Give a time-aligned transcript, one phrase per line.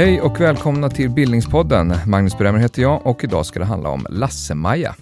[0.00, 1.94] Hej och välkomna till Bildningspodden.
[2.06, 4.94] Magnus Bremmer heter jag och idag ska det handla om Lasse-Maja.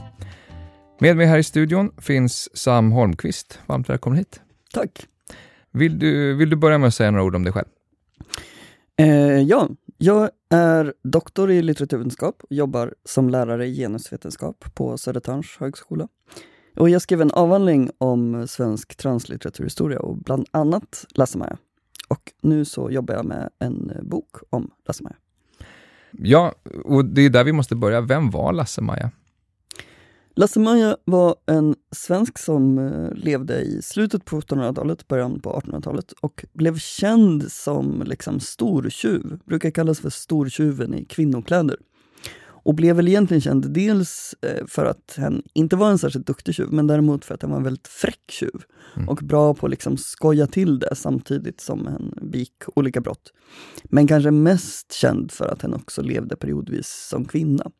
[1.00, 3.60] Med mig här i studion finns Sam Holmqvist.
[3.66, 4.40] Varmt välkommen hit.
[4.74, 5.06] Tack.
[5.72, 7.66] Vill du, vill du börja med att säga några ord om dig själv?
[8.96, 9.68] Eh, ja,
[9.98, 16.08] jag är doktor i litteraturvetenskap och jobbar som lärare i genusvetenskap på Södertörns högskola.
[16.76, 21.56] Och jag skrev en avhandling om svensk translitteraturhistoria och bland annat Lasse-Maja.
[22.08, 25.16] Och nu så jobbar jag med en bok om Lasse-Maja.
[26.10, 28.00] Ja, och det är där vi måste börja.
[28.00, 29.10] Vem var Lasse-Maja?
[30.38, 36.44] Lasse-Maja var en svensk som eh, levde i slutet på 1700-talet, början på 1800-talet och
[36.52, 41.76] blev känd som liksom stortjuv, brukar kallas för stortjuven i kvinnokläder.
[42.40, 46.54] Och blev väl egentligen känd dels eh, för att han inte var en särskilt duktig
[46.54, 48.62] tjuv, men däremot för att han var en väldigt fräck tjuv.
[48.96, 49.08] Mm.
[49.08, 53.32] Och bra på att liksom skoja till det samtidigt som han begick olika brott.
[53.84, 57.70] Men kanske mest känd för att han också levde periodvis som kvinna.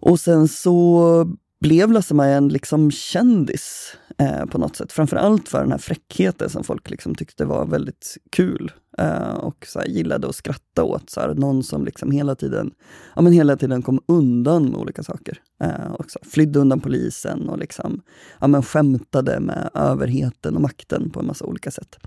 [0.00, 1.26] Och sen så
[1.60, 4.92] blev Lasse-Maja en liksom kändis eh, på något sätt.
[4.92, 8.72] Framförallt för den här fräckheten som folk liksom tyckte var väldigt kul.
[8.98, 11.10] Eh, och så här, gillade att skratta åt.
[11.10, 12.70] Så här, någon som liksom hela tiden
[13.16, 15.38] ja, men hela tiden kom undan med olika saker.
[15.62, 18.02] Eh, och så, flydde undan polisen och liksom,
[18.40, 21.98] ja, men skämtade med överheten och makten på en massa olika sätt.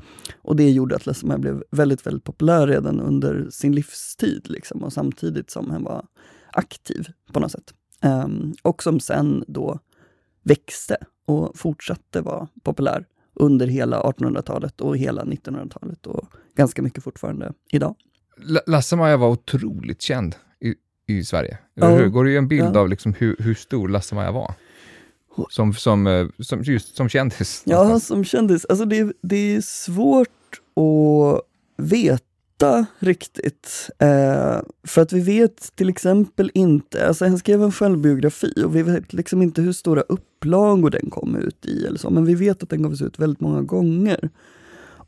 [0.41, 4.45] Och det gjorde att Lasse-Maja blev väldigt, väldigt populär redan under sin livstid.
[4.49, 6.05] Liksom, och samtidigt som han var
[6.51, 7.73] aktiv på något sätt.
[8.03, 9.79] Um, och som sen då
[10.43, 17.53] växte och fortsatte vara populär under hela 1800-talet och hela 1900-talet och ganska mycket fortfarande
[17.71, 17.95] idag.
[18.67, 20.75] Lasse-Maja var otroligt känd i,
[21.07, 21.57] i Sverige.
[21.73, 21.89] Ja.
[21.89, 22.09] Hur?
[22.09, 22.79] Går det ju en bild ja.
[22.79, 24.53] av liksom hur, hur stor Lasse-Maja var?
[25.49, 27.63] Som, som, eh, som, just som kändis?
[27.65, 28.65] Ja, som kändis.
[28.65, 30.29] Alltså det, det är svårt
[30.75, 31.41] att
[31.77, 32.32] veta
[32.63, 33.89] veta riktigt.
[33.99, 38.83] Eh, för att vi vet till exempel inte, alltså han skrev en självbiografi och vi
[38.83, 42.63] vet liksom inte hur stora upplagor den kom ut i eller så, men vi vet
[42.63, 44.29] att den gavs ut väldigt många gånger.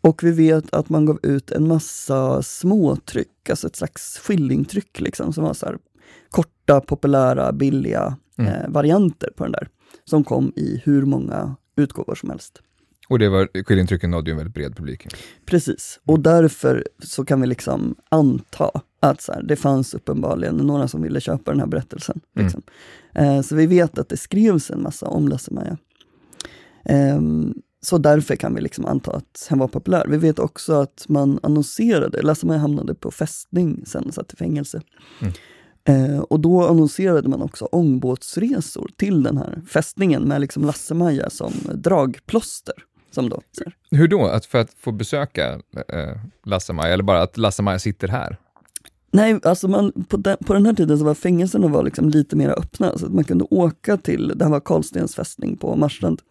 [0.02, 5.34] Och vi vet att man gav ut en massa småtryck, alltså ett slags skillingtryck liksom,
[5.34, 5.78] som var så här,
[6.30, 8.54] korta, populära, billiga mm.
[8.54, 9.68] eh, varianter på den där.
[10.06, 12.62] Som kom i hur många utgåvor som helst.
[13.08, 15.08] Och det var, skillingtrycken nådde ju en väldigt bred publik.
[15.46, 20.88] Precis, och därför så kan vi liksom anta att så här, det fanns uppenbarligen några
[20.88, 22.22] som ville köpa den här berättelsen.
[22.36, 22.46] Mm.
[22.46, 22.62] Liksom.
[23.14, 25.78] Eh, så vi vet att det skrevs en massa om Lasse-Maja.
[26.86, 27.22] Eh,
[27.82, 30.06] så därför kan vi liksom anta att han var populär.
[30.08, 34.82] Vi vet också att man annonserade, Lasse-Maja hamnade på fästning sen satt i fängelse.
[35.22, 35.34] Mm.
[35.88, 41.54] Eh, och då annonserade man också ångbåtsresor till den här fästningen med liksom Lasse-Maja som
[41.74, 42.74] dragplåster.
[43.16, 43.42] Som då,
[43.92, 44.26] Hur då?
[44.26, 45.60] Att för att få besöka
[45.90, 48.38] eh, Lasse-Maja, eller bara att Lasse-Maja sitter här?
[49.12, 52.36] Nej, alltså man, på, den, på den här tiden så var fängelserna var liksom lite
[52.36, 56.22] mer öppna, så att man kunde åka till, det här var Karlstens fästning på Marstrand,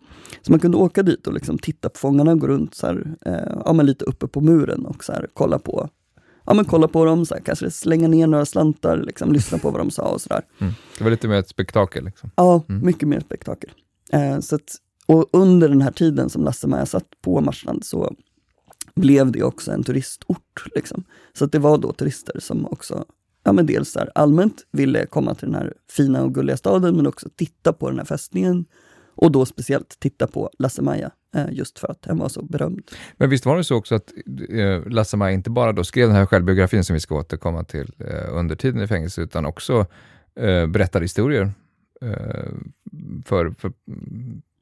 [0.43, 3.59] så man kunde åka dit och liksom titta på fångarna, gå runt så här, eh,
[3.65, 5.89] ja, men lite uppe på muren och så här, kolla på
[6.47, 9.71] ja, men kolla på dem, så här, kanske slänga ner några slantar, liksom, lyssna på
[9.71, 10.43] vad de sa och sådär.
[10.59, 10.73] Mm.
[10.99, 12.05] Det var lite mer ett spektakel?
[12.05, 12.31] Liksom.
[12.37, 12.87] Ja, mm.
[12.87, 13.71] mycket mer spektakel.
[14.13, 14.75] Eh, så att,
[15.07, 18.15] och under den här tiden som Lasse-Maja satt på Marstrand så
[18.95, 20.65] blev det också en turistort.
[20.75, 21.05] Liksom.
[21.33, 23.05] Så att det var då turister som också
[23.45, 27.07] ja, men dels där, allmänt ville komma till den här fina och gulliga staden, men
[27.07, 28.65] också titta på den här fästningen.
[29.17, 32.83] Och då speciellt titta på Lasse-Maja, eh, just för att den var så berömd.
[33.17, 34.13] Men visst var det så också att
[34.51, 38.39] eh, Lasse-Maja inte bara då skrev den här självbiografin som vi ska återkomma till eh,
[38.39, 39.87] under tiden i fängelse, utan också
[40.41, 41.53] eh, berättade historier
[42.01, 42.53] eh,
[43.25, 43.73] för, för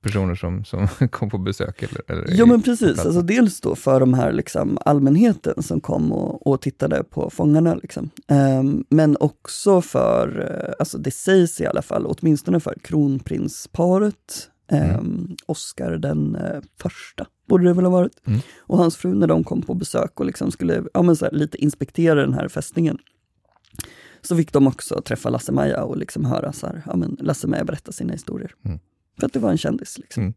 [0.03, 1.83] personer som, som kom på besök?
[1.83, 6.13] Eller, eller ja men precis, alltså dels då för de här liksom, allmänheten som kom
[6.13, 7.75] och, och tittade på fångarna.
[7.75, 8.11] Liksom.
[8.29, 14.79] Um, men också för, uh, alltså det sägs i alla fall, åtminstone för kronprinsparet, um,
[14.79, 15.37] mm.
[15.47, 18.41] Oscar den uh, första, borde det väl ha varit, mm.
[18.59, 21.32] och hans fru när de kom på besök och liksom skulle ja, men så här,
[21.32, 22.99] lite inspektera den här fästningen
[24.23, 27.93] så fick de också träffa Lasse-Maja och liksom höra så här, ja, men Lasse-Maja berätta
[27.93, 28.55] sina historier.
[28.65, 28.79] Mm.
[29.23, 29.99] För att det var en kändis.
[29.99, 30.23] Liksom.
[30.23, 30.35] Mm.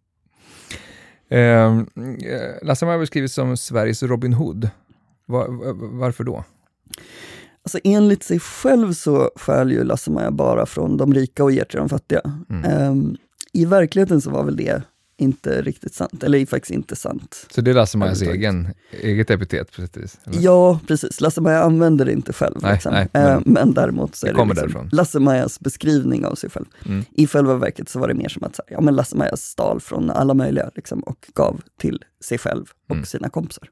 [1.30, 1.88] Ehm,
[2.18, 4.70] eh, Lasse-Maja beskrivs som Sveriges Robin Hood.
[5.26, 5.48] Var,
[6.00, 6.44] varför då?
[7.64, 11.80] Alltså enligt sig själv så skäl ju Lasse-Maja bara från de rika och ger till
[11.80, 12.22] de fattiga.
[12.50, 12.92] Mm.
[12.92, 13.18] Um,
[13.54, 14.82] I verkligheten så var väl det
[15.17, 17.47] inte riktigt sant, eller faktiskt inte sant.
[17.51, 18.67] Så det är Lasse-Majas egen,
[19.01, 20.19] eget epitet sätt vis?
[20.31, 21.21] Ja, precis.
[21.21, 22.56] Lasse-Maja använder det inte själv.
[22.62, 22.94] Nej, liksom.
[22.94, 26.65] nej, men, men men däremot så är det det, liksom Lasse-Majas beskrivning av sig själv.
[26.85, 27.06] Mm.
[27.12, 30.71] I själva verket så var det mer som att ja, Lasse-Maja stal från alla möjliga
[30.75, 33.06] liksom, och gav till sig själv och Mm.
[33.06, 33.69] sina kompisar.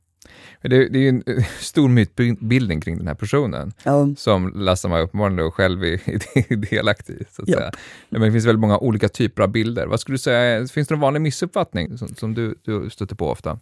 [0.61, 5.03] Det, det är ju en eh, stor mytbildning kring den här personen, Ja, som Lasse-Maja
[5.03, 5.87] uppenbarligen själv är,
[6.51, 7.23] är delaktig i.
[7.31, 7.57] Så att Ja.
[7.57, 7.71] säga.
[8.09, 9.87] Men det finns väldigt många olika typer av bilder.
[9.87, 13.29] Vad skulle du säga, finns det någon vanlig missuppfattning som, som du, du stöter på
[13.29, 13.59] ofta?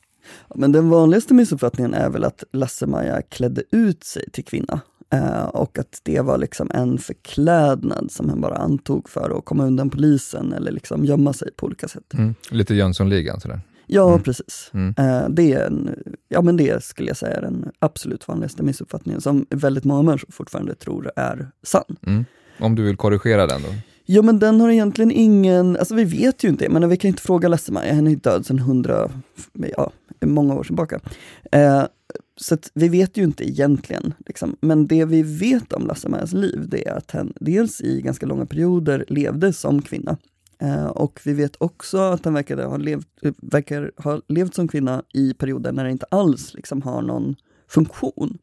[0.56, 4.80] Men den vanligaste missuppfattningen är väl att Lasse-Maja klädde ut sig till kvinna.
[5.14, 9.66] Eh, och att det var liksom en förklädnad som han bara antog för att komma
[9.66, 12.14] undan polisen eller liksom gömma sig på olika sätt.
[12.50, 13.62] Lite Jönssonligan sådär.
[13.88, 14.24] Ja, Mm.
[14.24, 14.72] precis.
[14.74, 14.94] Mm.
[14.98, 15.96] Eh, det, är en,
[16.30, 20.32] ja, men det skulle jag säga är den absolut vanligaste missuppfattningen som väldigt många människor
[20.32, 21.96] fortfarande tror är sann.
[22.08, 22.26] Mm.
[22.60, 23.68] Om du vill korrigera den då?
[24.06, 27.22] Jo men den har egentligen ingen, alltså vi vet ju inte, men vi kan inte
[27.22, 29.12] fråga Lasse-Maja, han är död sedan hundra,
[29.54, 29.92] ja,
[30.22, 31.00] många år tillbaka.
[31.52, 31.84] Eh,
[32.36, 34.56] så vi vet ju inte egentligen, liksom.
[34.62, 38.46] men det vi vet om Lasse-Majas liv, det är att han dels i ganska långa
[38.46, 40.18] perioder levde som kvinna.
[40.62, 43.08] Eh, och vi vet också att han verkar ha levt,
[43.42, 47.36] verkar ha levt som kvinna i perioder när det inte alls liksom har någon
[47.68, 48.38] funktion.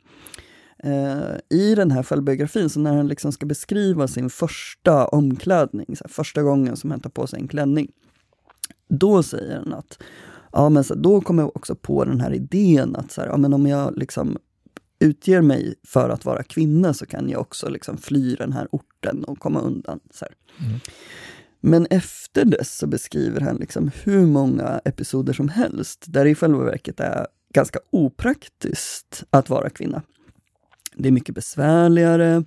[0.79, 6.05] Eh, I den här självbiografin, så när han liksom ska beskriva sin första omklädning, så
[6.05, 7.91] här, första gången som han tar på sig en klänning,
[8.89, 10.03] då säger han att
[10.53, 13.37] ja, men så, då kommer jag också på den här idén att så här, ja,
[13.37, 14.39] men om jag liksom
[14.99, 19.25] utger mig för att vara kvinna så kan jag också liksom fly den här orten
[19.25, 20.01] och komma undan.
[20.11, 20.35] Så här.
[20.67, 20.81] Mm.
[21.61, 26.35] Men efter dess så beskriver han liksom hur många episoder som helst där det i
[26.35, 30.03] själva verket är ganska opraktiskt att vara kvinna.
[30.95, 32.45] Det är mycket besvärligare.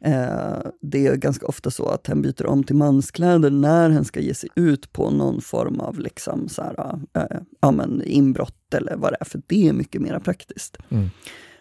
[0.00, 4.20] Eh, det är ganska ofta så att han byter om till manskläder när han ska
[4.20, 8.96] ge sig ut på någon form av liksom så här, eh, ja, men inbrott eller
[8.96, 10.76] vad det är, för det är mycket mer praktiskt.
[10.88, 11.10] Mm.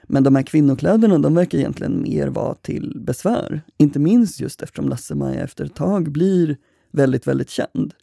[0.03, 3.61] Men de här kvinnokläderna, de verkar egentligen mer vara till besvär.
[3.77, 6.57] Inte minst just eftersom Lasse-Maja efter ett tag blir
[6.91, 7.93] väldigt, väldigt känd.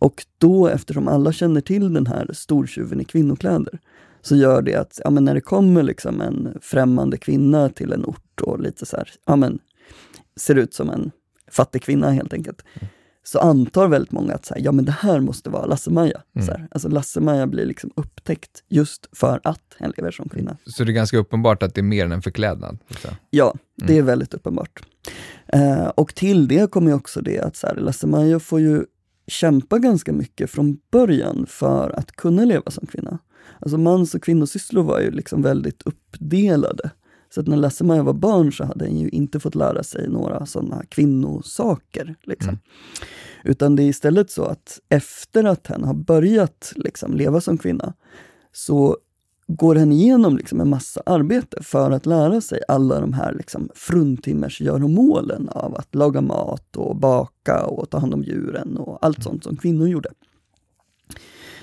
[0.00, 3.78] Och då, eftersom alla känner till den här stortjuven i kvinnokläder,
[4.22, 8.04] så gör det att ja, men när det kommer liksom en främmande kvinna till en
[8.04, 9.58] ort och lite så här, ja, men,
[10.36, 11.10] ser ut som en
[11.50, 12.62] fattig kvinna helt enkelt,
[13.24, 16.22] så antar väldigt många att så här, ja, men det här måste vara Lasse-Maja.
[16.34, 16.46] Mm.
[16.46, 20.56] Så här, Alltså Lasse-Maja blir liksom upptäckt just för att han lever som kvinna.
[20.66, 22.78] Så det är ganska uppenbart att det är mer än en förklädnad?
[23.02, 23.16] säga.
[23.30, 23.98] Ja, det Mm.
[23.98, 24.82] är väldigt uppenbart.
[25.52, 28.84] Eh, och till det kommer ju också det att så här, Lasse-Maja får ju
[29.26, 33.18] kämpa ganska mycket från början för att kunna leva som kvinna.
[33.60, 36.90] Alltså mans och kvinnosysslor var ju liksom väldigt uppdelade.
[37.34, 40.46] Så att när Lasse-Maja var barn så hade han ju inte fått lära sig några
[40.46, 42.14] sådana kvinnosaker.
[42.22, 42.48] Liksom.
[42.48, 42.60] Mm.
[43.44, 47.94] Utan det är istället så att efter att han har börjat liksom, leva som kvinna
[48.52, 48.96] så
[49.56, 53.68] går han igenom liksom en massa arbete för att lära sig alla de här liksom
[53.74, 59.44] fruntimmersgöromålen av att laga mat och baka och ta hand om djuren och allt sånt
[59.44, 60.10] som kvinnor gjorde.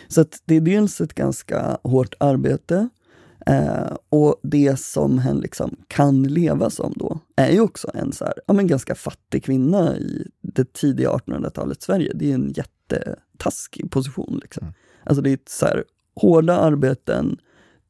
[0.07, 2.89] Så det är dels ett ganska hårt arbete
[3.45, 8.25] eh, och det som han liksom kan leva som då är ju också en så
[8.25, 12.11] här, ja, men ganska fattig kvinna i det tidiga 1800-talets Sverige.
[12.15, 14.39] Det är en jättetaskig position.
[14.41, 14.63] Liksom.
[14.63, 14.73] Mm.
[15.03, 15.83] Alltså det är ett så här,
[16.15, 17.37] hårda arbeten,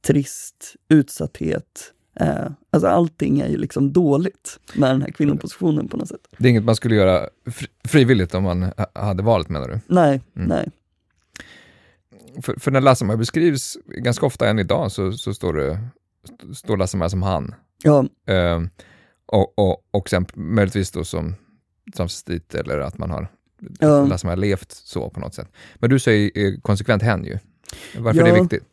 [0.08, 1.94] trist, utsatthet.
[2.20, 6.28] Eh, alltså allting är ju liksom dåligt med den här kvinnopositionen på något sätt.
[6.38, 9.80] Det är inget man skulle göra fri- frivilligt om man ha- hade valet menar du?
[9.88, 10.48] Nej, Mm.
[10.48, 10.70] nej.
[12.42, 15.80] För, för när Lasse-Maja beskrivs, ganska ofta än idag, så, så står, det,
[16.24, 17.56] st- står Lasse-Maja som han.
[17.84, 18.70] Ja, Ehm,
[19.26, 21.36] och, och, och sen möjligtvis då som
[21.96, 23.28] transvestit eller att man har
[23.80, 24.06] Ja.
[24.06, 25.52] Lasse-Maja levt så på något sätt.
[25.76, 27.38] Men du säger eh, konsekvent hen ju.
[27.98, 28.34] Varför är Ja.
[28.36, 28.64] det viktigt?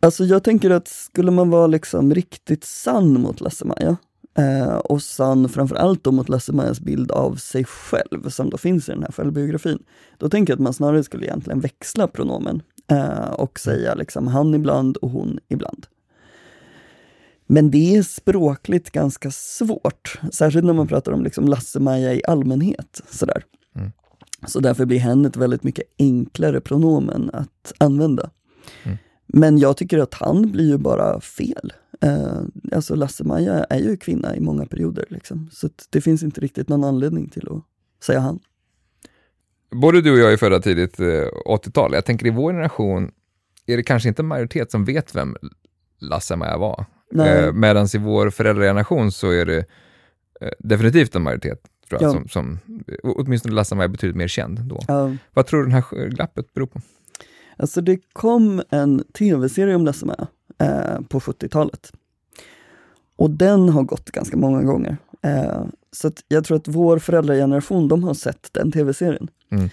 [0.00, 3.96] Alltså jag tänker att skulle man vara liksom riktigt sann mot Lasse-Maja
[4.38, 8.92] eh, och sann framförallt då mot Lasse-Majas bild av sig själv som då finns i
[8.92, 9.78] den här självbiografin.
[10.18, 14.54] Då tänker jag att man snarare skulle egentligen växla pronomen eh, och säga liksom han
[14.54, 15.86] ibland och hon ibland.
[17.46, 23.02] Men det är språkligt ganska svårt, särskilt när man pratar om liksom Lasse-Maja i allmänhet.
[23.10, 23.44] Sådär.
[23.76, 23.92] Mm.
[24.46, 28.30] Så därför blir hen ett väldigt mycket enklare pronomen att använda.
[28.82, 28.98] Mm.
[29.38, 31.72] Men jag tycker att han blir ju bara fel.
[32.00, 32.40] Eh,
[32.72, 35.04] alltså Lasse-Maja är ju kvinna i många perioder.
[35.08, 35.48] Liksom.
[35.52, 37.62] Så det finns inte riktigt någon anledning till att
[38.04, 38.38] säga han.
[39.70, 41.06] Både du och jag är födda tidigt eh,
[41.46, 41.92] 80-tal.
[41.92, 43.10] Jag tänker i vår generation
[43.66, 45.36] är det kanske inte en majoritet som vet vem
[45.98, 46.84] Lasse-Maja var.
[47.14, 49.58] Eh, Medan i vår föräldrageneration så är det
[50.40, 52.12] eh, definitivt en majoritet Tror jag, ja.
[52.12, 52.58] som, som,
[53.02, 54.80] åtminstone Lasse-Maja är betydligt mer känd då.
[54.88, 55.12] Ja.
[55.34, 56.80] Vad tror du det här glappet beror på?
[57.56, 60.26] Alltså det kom en tv-serie om Lasse-Maja
[60.58, 61.92] eh, på 70-talet.
[63.16, 64.96] Och den har gått ganska många gånger.
[65.22, 69.28] Eh, så jag tror att vår föräldrageneration, de har sett den tv-serien.
[69.50, 69.68] Mm.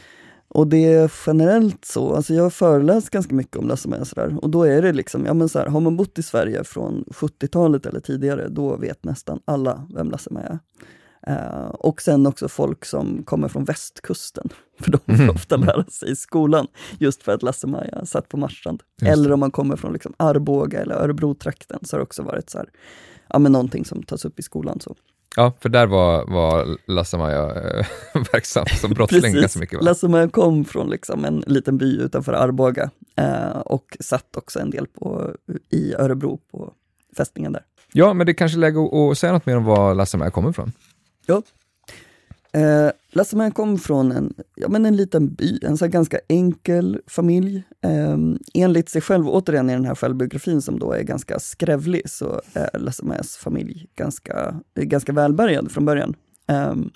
[0.47, 4.49] Och det är generellt så, alltså jag har föreläst ganska mycket om Lasse sådär och
[4.49, 7.85] då är det liksom, ja men så här, har man bott i Sverige från 70-talet
[7.85, 10.59] eller tidigare, då vet nästan alla vem Lasse-Maja är.
[11.27, 14.49] Uh, och sen också folk som kommer från västkusten,
[14.79, 15.29] för de får mm.
[15.29, 18.83] ofta lära sig i skolan, just för att Lasse-Maja satt på Marstrand.
[19.01, 22.57] Eller om man kommer från liksom Arboga eller Örebro-trakten, så har det också varit så
[22.57, 22.69] här,
[23.27, 24.79] ja, men någonting som tas upp i skolan.
[24.79, 24.95] Så.
[25.35, 27.85] Ja, för där var, var Lasse-Maja äh,
[28.33, 29.83] verksam som brottsling ganska mycket.
[29.83, 34.87] Lasse-Maja kom från liksom en liten by utanför Arboga äh, och satt också en del
[34.87, 35.31] på,
[35.69, 36.73] i Örebro på
[37.17, 37.63] fästningen där.
[37.93, 38.79] Ja, men det är kanske läge
[39.11, 40.71] att säga något mer om var Lasse-Maja kommer ifrån.
[41.25, 41.41] Ja.
[42.53, 47.63] Eh, Lasse kom från en, ja, men en liten by, en så ganska enkel familj.
[47.81, 48.17] Eh,
[48.53, 52.79] enligt sig själv, återigen i den här självbiografin som då är ganska skrävlig, så är
[52.79, 56.15] Lasse familj ganska, ganska välbärgad från början.
[56.47, 56.91] Um,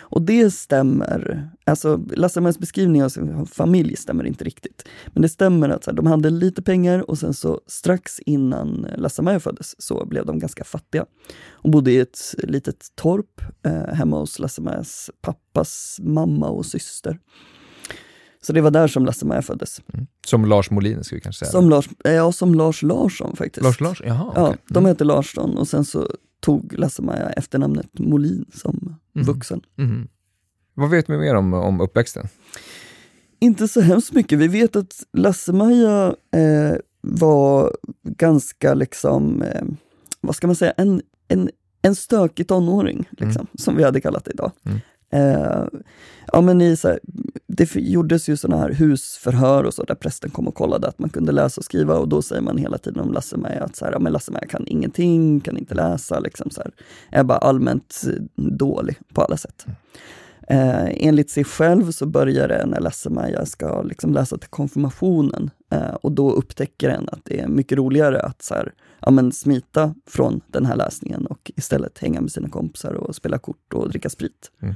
[0.00, 4.88] och det stämmer, alltså Lasse beskrivning av sin familj stämmer inte riktigt.
[5.06, 9.40] Men det stämmer att här, de hade lite pengar och sen så strax innan Lasse
[9.40, 11.06] föddes så blev de ganska fattiga.
[11.50, 14.84] Och bodde i ett litet torp eh, hemma hos Lasse
[15.22, 17.18] pappas mamma och syster.
[18.42, 19.80] Så det var där som Lasse-Maja föddes.
[19.92, 20.06] Mm.
[20.26, 21.52] Som Lars Molin, ska vi kanske säga?
[21.52, 23.64] Som Lars, ja, som Lars Larsson faktiskt.
[23.64, 24.32] Lars Larsson, jaha.
[24.34, 24.88] Ja, de mm.
[24.88, 26.08] heter Larsson och sen så
[26.40, 29.26] tog Lasse-Maja efternamnet Molin som mm.
[29.26, 29.60] vuxen.
[29.78, 30.08] Mm.
[30.74, 32.28] Vad vet vi mer om, om uppväxten?
[33.38, 34.38] Inte så hemskt mycket.
[34.38, 39.62] Vi vet att Lasse-Maja eh, var ganska, liksom, eh,
[40.20, 41.50] vad ska man säga, en, en,
[41.82, 43.46] en stökig tonåring, liksom, mm.
[43.54, 44.52] som vi hade kallat det idag.
[44.64, 44.78] Mm.
[45.10, 45.64] Eh,
[46.32, 47.00] ja, men i, så här,
[47.46, 51.10] det gjordes ju sådana här husförhör och så där prästen kom och kollade att man
[51.10, 53.92] kunde läsa och skriva och då säger man hela tiden om Lasse-Maja att så här,
[53.92, 56.72] ja, men Lasse-Maja kan ingenting, kan inte läsa, liksom så här,
[57.10, 58.02] är bara allmänt
[58.36, 59.66] dålig på alla sätt.
[60.50, 65.94] Eh, enligt sig själv så börjar det när Lasse-Maja ska liksom läsa till konfirmationen eh,
[65.94, 69.94] och då upptäcker en att det är mycket roligare att så här, ja, men smita
[70.06, 74.08] från den här läsningen och istället hänga med sina kompisar och spela kort och dricka
[74.10, 74.50] sprit.
[74.62, 74.74] Mm.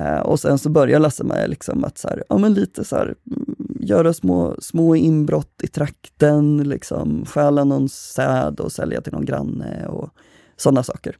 [0.00, 2.96] Uh, och sen så börjar Lasse med liksom att så här, ja, men lite så
[2.96, 9.12] här, mm, göra små, små inbrott i trakten, liksom, stjäla någon säd och sälja till
[9.12, 10.10] någon granne och
[10.56, 11.16] sådana saker.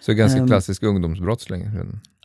[0.00, 1.70] Så ganska um, klassisk ungdomsbrottsling?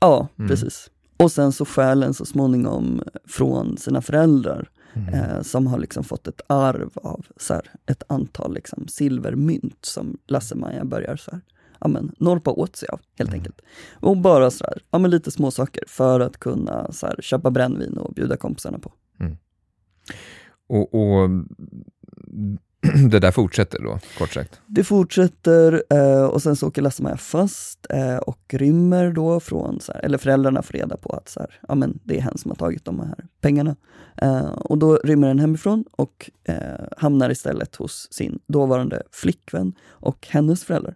[0.02, 0.50] Ja, mm.
[0.50, 0.90] precis.
[1.18, 5.14] Och sen så stjäl en så småningom från sina föräldrar mm.
[5.14, 10.18] eh, som har liksom fått ett arv av så här, ett antal liksom, silvermynt som
[10.28, 11.42] Lasse-Maja börjar så här,
[11.84, 13.40] ja, men, norpa åt sig av, helt mm.
[13.40, 13.62] enkelt.
[13.94, 17.52] Och bara så här, ja, men lite små saker för att kunna så här, köpa
[17.52, 18.94] brännvin och bjuda kompisarna på.
[19.20, 19.38] Mm.
[20.68, 21.30] Och, och,
[23.10, 24.62] det där fortsätter då, kort sagt?
[24.68, 29.94] Det fortsätter eh, och sen så åker Lasse-Maja fast eh, och rymmer då från, så
[29.94, 32.52] här, eller föräldrarna får reda på att så här, ja, men det är hen som
[32.52, 33.76] har tagit de här pengarna.
[34.22, 36.56] Eh, och då rymmer den hemifrån och eh,
[36.98, 40.96] hamnar istället hos sin dåvarande flickvän och hennes föräldrar.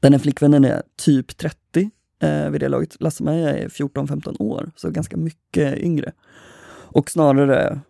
[0.00, 1.90] Den här flickvännen är typ 30
[2.22, 2.96] eh, vid det laget.
[3.00, 6.12] Lasse-Maja är 14-15 år, så ganska mycket yngre.
[6.90, 7.80] Och snarare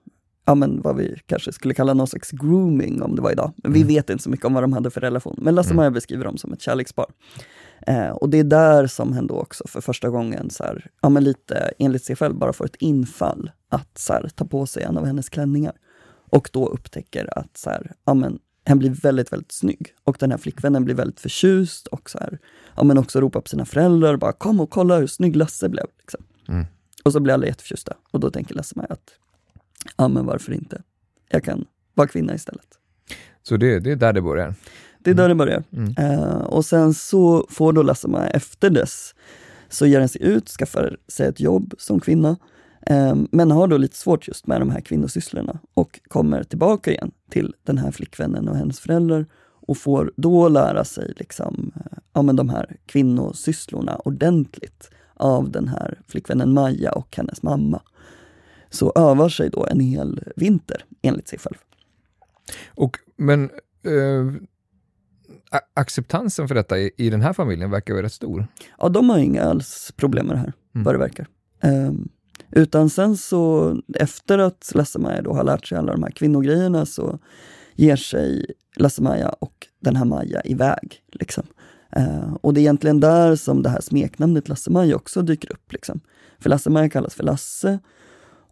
[0.48, 3.52] ja, men vad vi kanske skulle kalla någon slags grooming om det var idag.
[3.56, 3.88] Men vi mm.
[3.88, 5.38] vet inte så mycket om vad de hade för relation.
[5.38, 5.94] Men Lasse-Maja mm.
[5.94, 7.06] beskriver dem som ett kärlekspar.
[7.86, 11.08] Eh, och det är där som hen då också för första gången, så här, ja,
[11.08, 14.82] men lite enligt sig själv, bara får ett infall att så här, ta på sig
[14.82, 15.72] en av hennes klänningar.
[16.30, 18.38] Och då upptäcker att så här, ja, men,
[18.68, 19.94] hen blir väldigt, väldigt snygg.
[20.04, 22.38] Och den här flickvännen blir väldigt förtjust och så här,
[22.76, 25.86] ja, men också ropar på sina föräldrar, bara kom och kolla hur snygg Lasse blev.
[25.98, 26.24] Liksom.
[26.48, 26.66] Mm.
[27.04, 27.92] Och så blir alla jätteförtjusta.
[28.10, 29.10] Och då tänker Lasse-Maja att,
[29.96, 30.82] ja men varför inte?
[31.30, 32.78] Jag kan vara kvinna istället.
[33.42, 34.54] Så det, det är där det börjar?
[34.98, 35.64] Det är där det börjar.
[35.72, 36.18] Mm.
[36.20, 39.14] Uh, och sen så får då Lasse-Maja efter dess,
[39.68, 42.36] så ger han sig ut, skaffar sig ett jobb som kvinna
[43.30, 47.54] men har då lite svårt just med de här kvinnosysslorna och kommer tillbaka igen till
[47.62, 49.26] den här flickvännen och hennes föräldrar
[49.68, 55.68] och får då lära sig liksom, eh, ja, men de här kvinnosysslorna ordentligt av den
[55.68, 57.82] här flickvännen Maja och hennes mamma.
[58.70, 61.56] Så övar sig då en hel vinter enligt sig själv.
[62.68, 63.50] Och, men
[63.84, 64.42] eh,
[65.74, 68.46] acceptansen för detta i, i, den här familjen verkar vara rätt stor?
[68.78, 70.84] Ja, de har inga alls problem med det här, mm.
[70.84, 71.26] vad det verkar.
[71.62, 72.08] Um,
[72.50, 77.18] utan sen så efter att Lasse-Maja då har lärt sig alla de här kvinnogrejerna så
[77.74, 81.02] ger sig Lasse-Maja och den här Maja iväg.
[81.12, 81.44] Liksom.
[81.92, 85.72] Eh, och det är egentligen där som det här smeknamnet Lasse-Maja också dyker upp.
[85.72, 86.00] Liksom.
[86.38, 87.78] För Lasse-Maja kallas för Lasse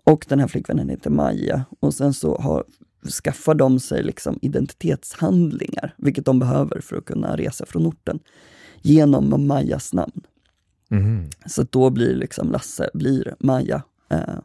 [0.04, 1.64] och den här flickvännen heter Maja.
[1.80, 2.64] Och sen så har,
[3.24, 8.18] skaffar de sig liksom identitetshandlingar, vilket de behöver för att kunna resa från orten,
[8.82, 10.22] genom Majas namn.
[10.90, 11.30] Mm.
[11.46, 13.82] Så då blir liksom Lasse blir Maja.
[14.08, 14.38] Eh,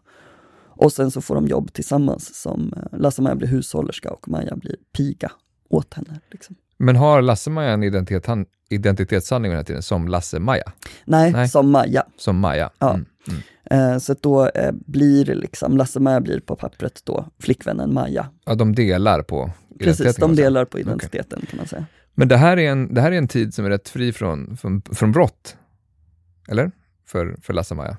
[0.82, 4.76] och sen så får de jobb tillsammans som eh, Lasse-Maja blir hushållerska och Maja blir
[4.98, 5.32] piga
[5.70, 6.20] åt henne.
[6.32, 6.56] Liksom.
[6.78, 10.72] Men har Lasse-Maja en identitet, han, identitetshandling den här tiden som Lasse-Maja?
[11.06, 12.04] Nej, Nej, som Maja.
[12.18, 12.70] Som Maja.
[12.80, 12.94] Ja.
[12.94, 13.06] Mm.
[13.28, 13.42] Mm.
[13.94, 18.30] Eh, så då eh, blir liksom, Lasse-Maja blir på pappret då flickvännen Maja.
[18.46, 20.06] Ja, de delar på identiteten?
[20.06, 21.50] Precis, de delar på identiteten okay.
[21.50, 21.86] kan man säga.
[22.14, 24.58] Men det här, är en, det här är en tid som är rätt fri från,
[24.58, 25.58] från, från brott?
[26.52, 26.72] Eller?
[27.06, 27.98] För, för Lasse-Maja?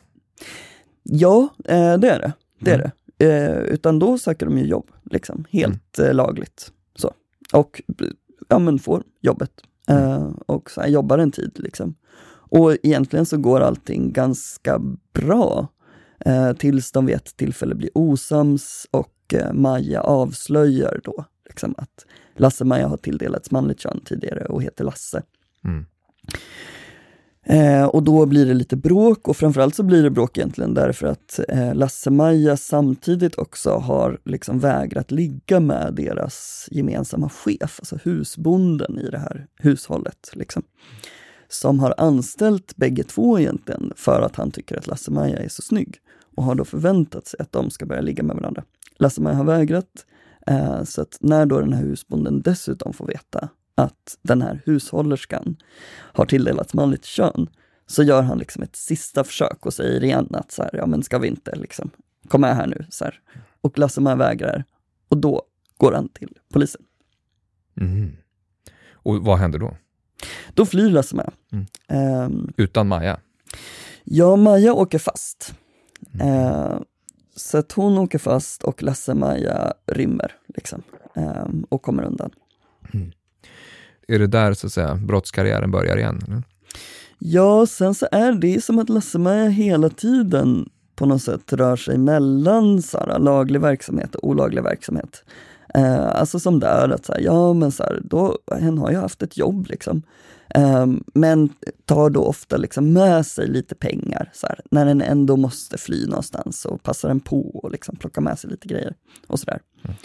[1.02, 2.32] Ja, eh, det är det.
[2.58, 2.90] det, är mm.
[3.16, 3.26] det.
[3.26, 6.16] Eh, utan då söker de ju jobb, liksom, helt mm.
[6.16, 6.72] lagligt.
[6.96, 7.12] Så.
[7.52, 7.82] Och
[8.48, 9.50] ja, men får jobbet.
[9.86, 10.02] Mm.
[10.02, 11.52] Eh, och så här, jobbar en tid.
[11.54, 11.94] Liksom.
[12.32, 14.80] Och egentligen så går allting ganska
[15.12, 15.66] bra.
[16.24, 22.06] Eh, tills de vid ett tillfälle blir osams och eh, Maja avslöjar då liksom, att
[22.36, 25.22] Lasse-Maja har tilldelats manligt kön tidigare och heter Lasse.
[25.64, 25.86] Mm.
[27.46, 31.06] Eh, och då blir det lite bråk och framförallt så blir det bråk egentligen därför
[31.06, 38.98] att eh, Lasse-Maja samtidigt också har liksom vägrat ligga med deras gemensamma chef, alltså husbonden
[38.98, 40.30] i det här hushållet.
[40.32, 40.62] Liksom.
[41.48, 45.96] Som har anställt bägge två egentligen för att han tycker att Lasse-Maja är så snygg
[46.36, 48.64] och har då förväntat sig att de ska börja ligga med varandra.
[48.98, 50.06] Lasse-Maja har vägrat,
[50.46, 55.56] eh, så att när då den här husbonden dessutom får veta att den här hushållerskan
[55.92, 57.48] har tilldelats manligt kön,
[57.86, 61.02] så gör han liksom ett sista försök och säger igen att så här, ja men
[61.02, 61.90] ska vi inte liksom,
[62.28, 62.86] kom med här nu.
[62.90, 63.20] Så här.
[63.60, 64.64] Och Lasse-Maja vägrar
[65.08, 65.42] och då
[65.76, 66.82] går han till polisen.
[67.80, 68.16] Mm.
[68.92, 69.76] Och vad händer då?
[70.54, 71.32] Då flyr Lasse-Maja.
[71.52, 71.66] Mm.
[72.24, 73.20] Um, Utan Maja?
[74.04, 75.54] Ja, Maja åker fast.
[76.14, 76.28] Mm.
[76.28, 76.80] Uh,
[77.36, 80.82] så att hon åker fast och Lasse-Maja rymmer liksom,
[81.14, 82.30] um, och kommer undan.
[82.94, 83.12] Mm
[84.08, 86.20] är det där så att säga brottskarriären börjar igen?
[86.26, 86.42] Eller?
[87.18, 91.98] Ja, sen så är det som att Lasse-Maja hela tiden på något sätt rör sig
[91.98, 95.24] mellan så här, laglig verksamhet och olaglig verksamhet.
[95.74, 98.96] Eh, alltså som där, att så här, ja men så här, då, hen har ju
[98.96, 100.02] haft ett jobb liksom.
[100.54, 101.48] Eh, men
[101.84, 106.06] tar då ofta liksom med sig lite pengar, så här, när den ändå måste fly
[106.06, 108.94] någonstans så passar den på och liksom plocka med sig lite grejer
[109.26, 109.60] och sådär.
[109.84, 109.96] Mm.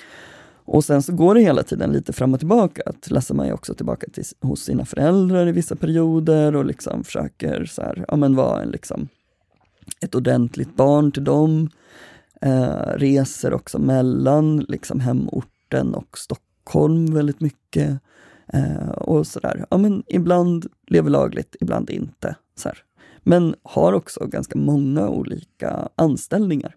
[0.68, 2.82] Och sen så går det hela tiden lite fram och tillbaka.
[2.86, 7.82] Att Lasse-Maja också tillbaka till, hos sina föräldrar i vissa perioder och liksom försöker så
[7.82, 9.08] här, ja, men vara en, liksom,
[10.02, 11.70] ett ordentligt barn till dem.
[12.42, 18.00] Eh, reser också mellan liksom, hemorten och Stockholm väldigt mycket.
[18.54, 22.36] Eh, och sådär, ja men ibland lever lagligt, ibland inte.
[22.56, 22.78] Så här.
[23.24, 26.76] Men har också ganska många olika anställningar.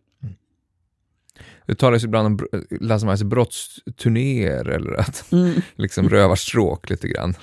[1.70, 2.48] Det talas ibland om
[2.80, 5.61] Lasse brottsturnéer eller att mm.
[5.76, 7.35] liksom rövarstråk lite grann.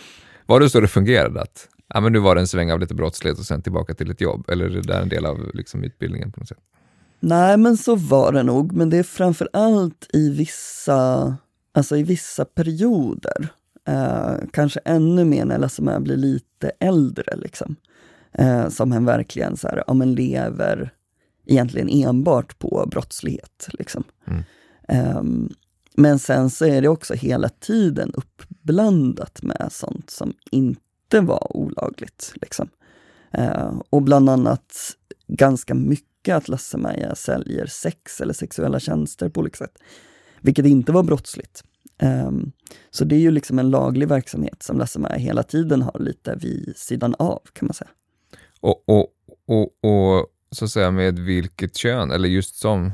[0.46, 1.42] Var det så det fungerade?
[1.42, 4.12] Att ja, men nu var det en sväng av lite brottslighet och sen tillbaka till
[4.12, 4.50] ett jobb?
[4.50, 6.58] Eller är det där en del av liksom, utbildningen på något sätt?
[7.20, 8.74] Nej, men så var det nog.
[8.74, 11.36] Men det är framför allt i vissa,
[11.74, 13.48] alltså i vissa perioder.
[13.88, 17.36] Eh, kanske ännu mer när Lasse blir lite äldre.
[17.36, 17.76] Liksom.
[18.32, 20.94] Eh, som han verkligen så här, ja, men lever
[21.48, 23.68] egentligen enbart på brottslighet.
[23.74, 24.04] Liksom.
[24.28, 25.18] Mm.
[25.18, 25.50] Um,
[25.94, 32.34] men sen så är det också hela tiden uppblandat med sånt som inte var olagligt.
[32.36, 32.70] Liksom.
[33.38, 34.74] Uh, och bland annat
[35.28, 39.78] ganska mycket att Lasse-Maja säljer sex eller sexuella tjänster på olika sätt.
[40.42, 41.64] Vilket inte var brottsligt.
[42.02, 42.52] Um,
[42.90, 46.74] så det är ju liksom en laglig verksamhet som Lasse-Maja hela tiden har lite vid
[46.78, 47.90] sidan av kan man säga.
[48.60, 49.08] Och, och,
[49.48, 52.92] och, och så att säga med vilket kön, eller just som?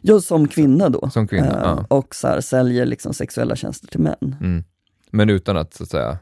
[0.00, 1.10] Ja, som kvinna då.
[1.10, 1.86] Som kvinna, uh, ja.
[1.88, 4.36] Och så här, säljer liksom sexuella tjänster till män.
[4.40, 4.64] Mm.
[5.10, 6.18] Men utan att, så att säga,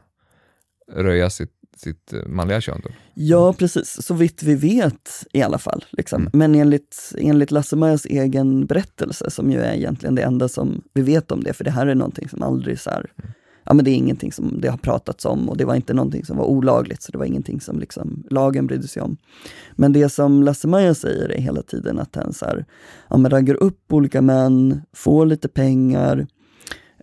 [0.91, 2.89] röja sitt, sitt eh, manliga kön då?
[3.13, 4.05] Ja, precis.
[4.05, 5.85] Så vitt vi vet i alla fall.
[5.89, 6.21] Liksom.
[6.21, 6.31] Mm.
[6.33, 11.31] Men enligt, enligt Lasse-Majas egen berättelse, som ju är egentligen det enda som vi vet
[11.31, 13.33] om det, för det här är någonting som aldrig så här, mm
[13.69, 16.25] ja, men det är ingenting som det har pratats om och det var inte någonting
[16.25, 19.17] som var olagligt, så det var ingenting som liksom lagen brydde sig om.
[19.75, 22.65] Men det som Lasse-Maja säger är hela tiden att han så här,
[23.09, 26.27] ja, men raggar upp olika män, får lite pengar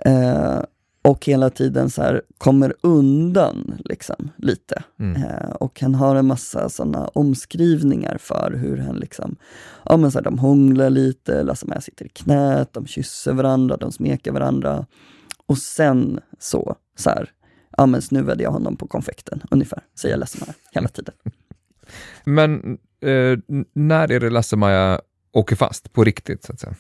[0.05, 0.61] eh,
[1.03, 4.83] och hela tiden så här, kommer undan liksom, lite.
[4.99, 5.23] Mm.
[5.23, 9.37] Eh, och han har en massa sådana omskrivningar för hur han liksom,
[9.85, 13.93] ja men så här, de hånglar lite, Lasse-Maja sitter i knät, de kysser varandra, de
[13.93, 14.87] smeker varandra.
[15.47, 17.33] Och sen så, så här,
[17.77, 21.15] ja men snuvade jag honom på konfekten ungefär, säger Lasse-Maja hela tiden.
[22.25, 23.39] Men eh,
[23.73, 25.01] när är det Lasse-Maja
[25.33, 26.75] åker fast på riktigt så att säga?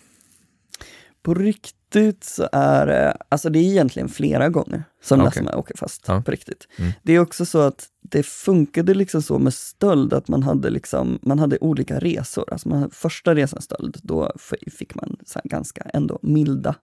[1.22, 1.75] På riktigt
[2.24, 5.24] så är det, alltså det är egentligen flera gånger som Okej.
[5.24, 6.22] Lasse-Maja åker fast Ja.
[6.22, 6.68] på riktigt.
[6.76, 6.92] Mm.
[7.02, 11.18] Det är också så att det funkade liksom så med stöld att man hade liksom,
[11.22, 12.44] man hade olika resor.
[12.52, 14.32] Alltså man, första resan stöld, då
[14.78, 16.74] fick man så ganska ändå milda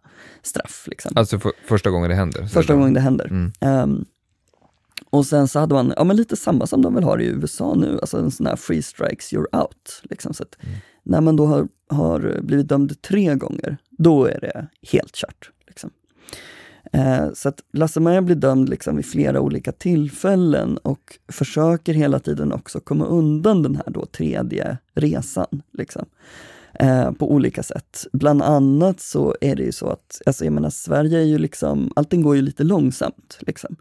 [0.41, 0.83] straff.
[0.87, 1.11] Liksom.
[1.15, 2.45] Alltså för, första gången det händer?
[2.45, 3.25] Första gången det händer.
[3.25, 3.51] Mm.
[3.59, 4.05] Ehm,
[5.09, 7.73] och sen så hade man, ja men lite samma som de väl har i USA
[7.75, 10.01] nu, alltså en sån här free strikes you're out.
[10.03, 10.33] Liksom.
[10.33, 10.75] Så att Mm.
[11.03, 15.51] När man då har, har blivit dömd tre gånger, då är det helt kört.
[15.67, 15.89] Liksom.
[16.93, 22.53] Eh, så att Lasse-Maja blir dömd liksom vid flera olika tillfällen och försöker hela tiden
[22.53, 25.61] också komma undan den här då tredje resan.
[25.73, 26.05] Liksom.
[26.73, 28.07] Eh, på olika sätt.
[28.13, 31.91] Bland annat så är det ju så att, alltså jag menar Sverige är ju liksom,
[31.95, 33.37] allting går ju lite långsamt.
[33.39, 33.75] Liksom.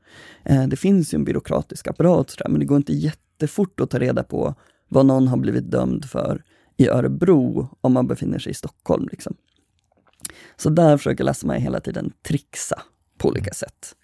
[0.44, 3.98] Eh, det finns ju en byråkratisk apparat sådär, men det går inte jättefort att ta
[3.98, 4.54] reda på
[4.88, 6.42] vad någon har blivit dömd för
[6.83, 9.09] i Örebro om man befinner sig i Stockholm.
[9.12, 9.37] Liksom.
[10.57, 12.83] Så där försöker Lasse-Maja hela tiden trixa
[13.18, 13.95] på olika sätt.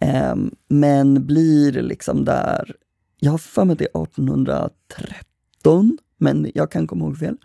[0.00, 2.76] Ehm, men blir liksom där,
[3.20, 7.36] jag har för mig det är 1813, men jag kan komma ihåg fel,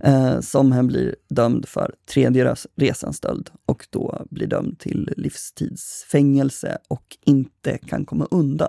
[0.00, 5.14] eh, som han blir dömd för tredje res- resans stöld och då blir dömd till
[5.16, 8.68] livstidsfängelse och inte kan komma undan.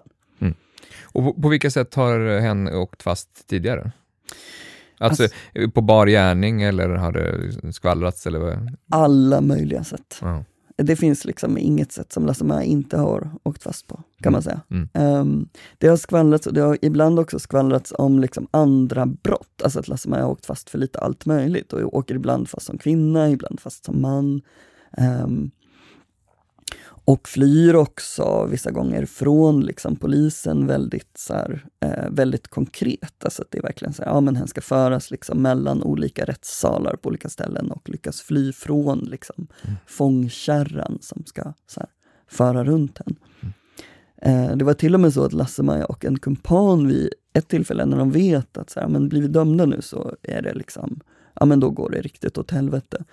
[1.03, 3.91] Och på, på vilka sätt har hen åkt fast tidigare?
[4.97, 5.27] Alltså,
[5.73, 8.77] på bar gärning eller har det skvallrats eller vad?
[8.91, 10.17] Alla möjliga sätt.
[10.21, 10.43] Ja.
[10.77, 14.61] Det finns liksom inget sätt som Lasse-Maja inte har åkt fast på, kan man säga.
[14.71, 14.89] Mm.
[14.93, 19.79] Ehm, det har skvallrats och det har ibland också skvallrats om liksom andra brott, alltså
[19.79, 23.29] att Lasse-Maja har åkt fast för lite allt möjligt och åker ibland fast som kvinna,
[23.29, 24.41] ibland fast som man.
[24.97, 25.51] Ehm,
[27.05, 33.25] och flyr också vissa gånger från liksom polisen väldigt, så här, eh, väldigt konkret.
[33.25, 36.25] Alltså att det är verkligen så här, ja men hen ska föras liksom mellan olika
[36.25, 39.47] rättssalar på olika ställen och lyckas fly från liksom
[39.85, 41.89] fångkärran som ska så här,
[42.27, 43.17] föra runt henne.
[44.21, 47.85] Eh, det var till och med så att Lasse-Maja och en kumpan vid ett tillfälle
[47.85, 50.99] när de vet att så här, men blir vi dömda nu så är det liksom,
[51.33, 53.03] ja men då går det riktigt åt helvete.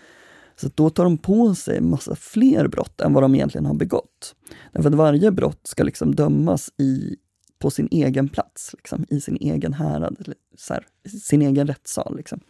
[0.56, 4.34] Så då tar de på sig massa fler brott än vad de egentligen har begått.
[4.72, 7.16] Därför att varje brott ska liksom dömas i,
[7.58, 10.34] på sin egen plats, liksom, i sin egen härad,
[10.70, 10.86] här,
[11.22, 12.16] sin egen rättssal.
[12.16, 12.40] Liksom.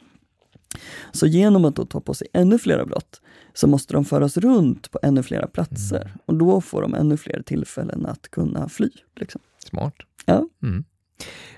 [1.12, 3.20] Så genom att ta på sig ännu flera brott
[3.52, 7.42] så måste de föras runt på ännu flera platser och då får de ännu fler
[7.42, 8.90] tillfällen att kunna fly.
[9.16, 9.40] Liksom.
[9.58, 9.94] Smart.
[10.26, 10.48] Ja.
[10.62, 10.84] Mm.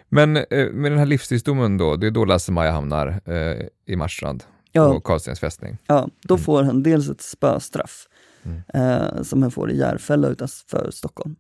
[0.09, 4.45] Men eh, med den här livstidsdomen då, det är då Lasse-Maja hamnar eh, i Marstrand
[4.77, 4.93] Ja.
[4.95, 5.79] på Karlstens fästning.
[5.87, 8.09] Ja, då får han dels ett spöstraff
[8.47, 8.63] Mm.
[8.75, 11.37] eh, som han får i Järfälla utanför Stockholm.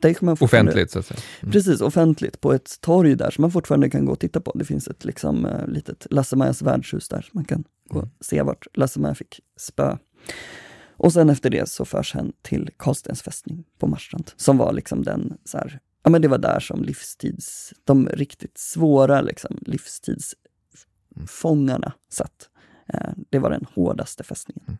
[0.00, 1.20] Det kan man Offentligt så att säga.
[1.42, 1.52] Mm.
[1.52, 4.52] Precis, offentligt på ett torg där som man fortfarande kan gå och titta på.
[4.54, 8.66] Det finns ett liksom, eh, litet Lasse-Majas värdshus där, man kan gå och se vart
[8.74, 9.96] Lasse-Maja fick spö.
[10.96, 15.02] Och sen efter det så förs han till Karlstens fästning på Marstrand, som var liksom
[15.04, 19.58] den, så här, ja men det var där som livstids, de riktigt svåra liksom,
[21.14, 22.50] livstidsfångarna satt.
[22.88, 24.78] Eh, det var den hårdaste fästningen.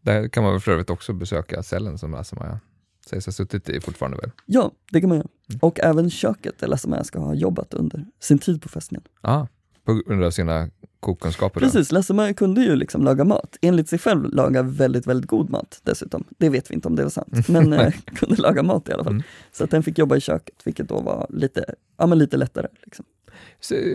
[0.00, 2.60] Där kan man väl för övrigt också besöka cellen som Lasse-Maja
[3.06, 4.30] sägs ha suttit i fortfarande väl?
[4.46, 5.28] Ja, det kan man göra.
[5.60, 9.04] Och även köket där Lasse-Maja ska ha jobbat under sin tid på fästningen.
[9.22, 9.48] Ja,
[9.84, 11.60] på grund av sina kokkunskaper.
[11.60, 13.56] Precis, Lasse-Maja kunde ju liksom laga mat.
[13.60, 16.24] Enligt sig själv laga väldigt, väldigt god mat dessutom.
[16.38, 19.04] Det vet vi inte om det var sant, men eh, kunde laga mat i alla
[19.04, 19.12] fall.
[19.12, 19.22] Mm.
[19.52, 22.68] Så att den fick jobba i köket, vilket då var lite, ja, men lite lättare.
[22.82, 23.04] Liksom.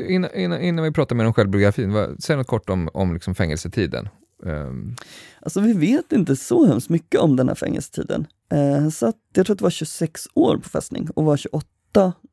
[0.08, 3.36] Innan, innan, innan vi pratar mer om självbiografin, vad, säg något kort om, om liksom
[3.36, 4.10] fängelsetiden.
[4.46, 4.96] Ehm.
[5.40, 8.28] Alltså vi vet inte så hemskt mycket om den här fängelsetiden.
[8.52, 11.66] Eh, han satt, jag tror att det var 26 år på fästning och var 28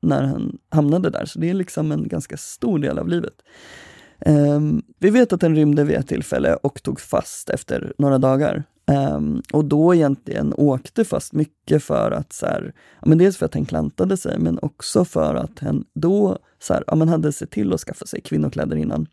[0.01, 3.35] när han hamnade där, så det är liksom en ganska stor del av livet.
[4.21, 8.65] Ehm, vi vet att han rymde vid ett tillfälle och tog fast efter några dagar.
[8.87, 13.47] Ehm, och då egentligen åkte fast mycket för att, så här, ja, men dels för
[13.47, 17.33] att han klantade sig, men också för att han då så här, ja, men hade
[17.33, 19.07] sett till att skaffa sig kvinnokläder innan.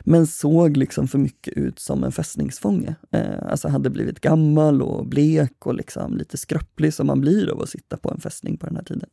[0.00, 2.94] Men såg liksom för mycket ut som en fästningsfånge.
[3.10, 7.62] Eh, alltså hade blivit gammal och blek och liksom lite skröplig som man blir av
[7.62, 9.08] att sitta på en fästning på den här tiden.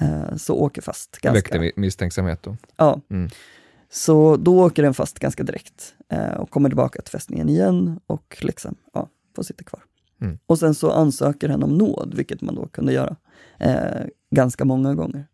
[0.00, 1.32] Eh, så åker fast ganska...
[1.32, 2.56] Väckte mi- misstänksamhet då.
[2.76, 3.00] Ja.
[3.10, 3.30] Mm.
[3.94, 8.38] Så då åker den fast ganska direkt eh, och kommer tillbaka till fästningen igen och
[8.40, 9.82] liksom, ja, får sitta kvar.
[10.20, 10.38] Mm.
[10.46, 13.16] Och sen så ansöker han om nåd, vilket man då kunde göra
[13.58, 15.26] eh, ganska många gånger.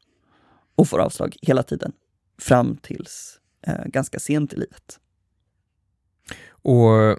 [0.75, 1.93] Och får avslag hela tiden,
[2.39, 4.99] fram tills eh, ganska sent i livet.
[6.51, 6.91] Och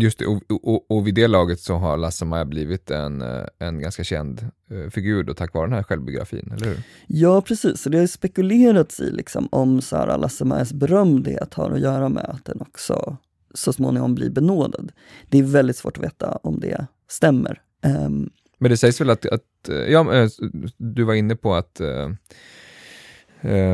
[0.00, 3.80] Just det, och, och, och vid det laget så har Lasse-Maja blivit en, eh, en
[3.80, 6.82] ganska känd eh, figur då, tack vare den här självbiografin, eller hur?
[7.06, 7.80] Ja, precis.
[7.80, 9.80] Så det har spekulerats i liksom, om
[10.18, 13.16] Lasse-Majas berömdhet har att göra med att den också
[13.54, 14.92] så småningom blir benådad.
[15.28, 17.62] Det är väldigt svårt att veta om det stämmer.
[18.06, 20.28] Um, Men det sägs väl att, att ja,
[20.76, 22.10] du var inne på att uh,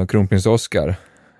[0.07, 0.97] kronprins Oscar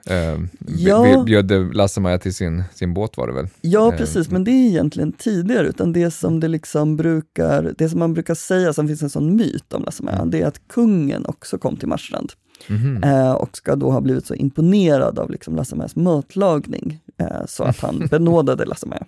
[0.07, 1.23] Eh, ja.
[1.27, 3.49] Bjöd Lasse-Maja till sin, sin båt var det väl?
[3.61, 7.89] Ja eh, precis, men det är egentligen tidigare, utan det som det liksom brukar, det
[7.89, 10.31] som man brukar säga, som finns en sån myt om Lasse-Maja, mm.
[10.31, 12.33] det är att kungen också kom till Marstrand.
[12.69, 17.65] Mm eh, och ska då ha blivit så imponerad av liksom Lasse-Majas matlagning, eh, så
[17.65, 19.07] att han benådade Lasse-Maja.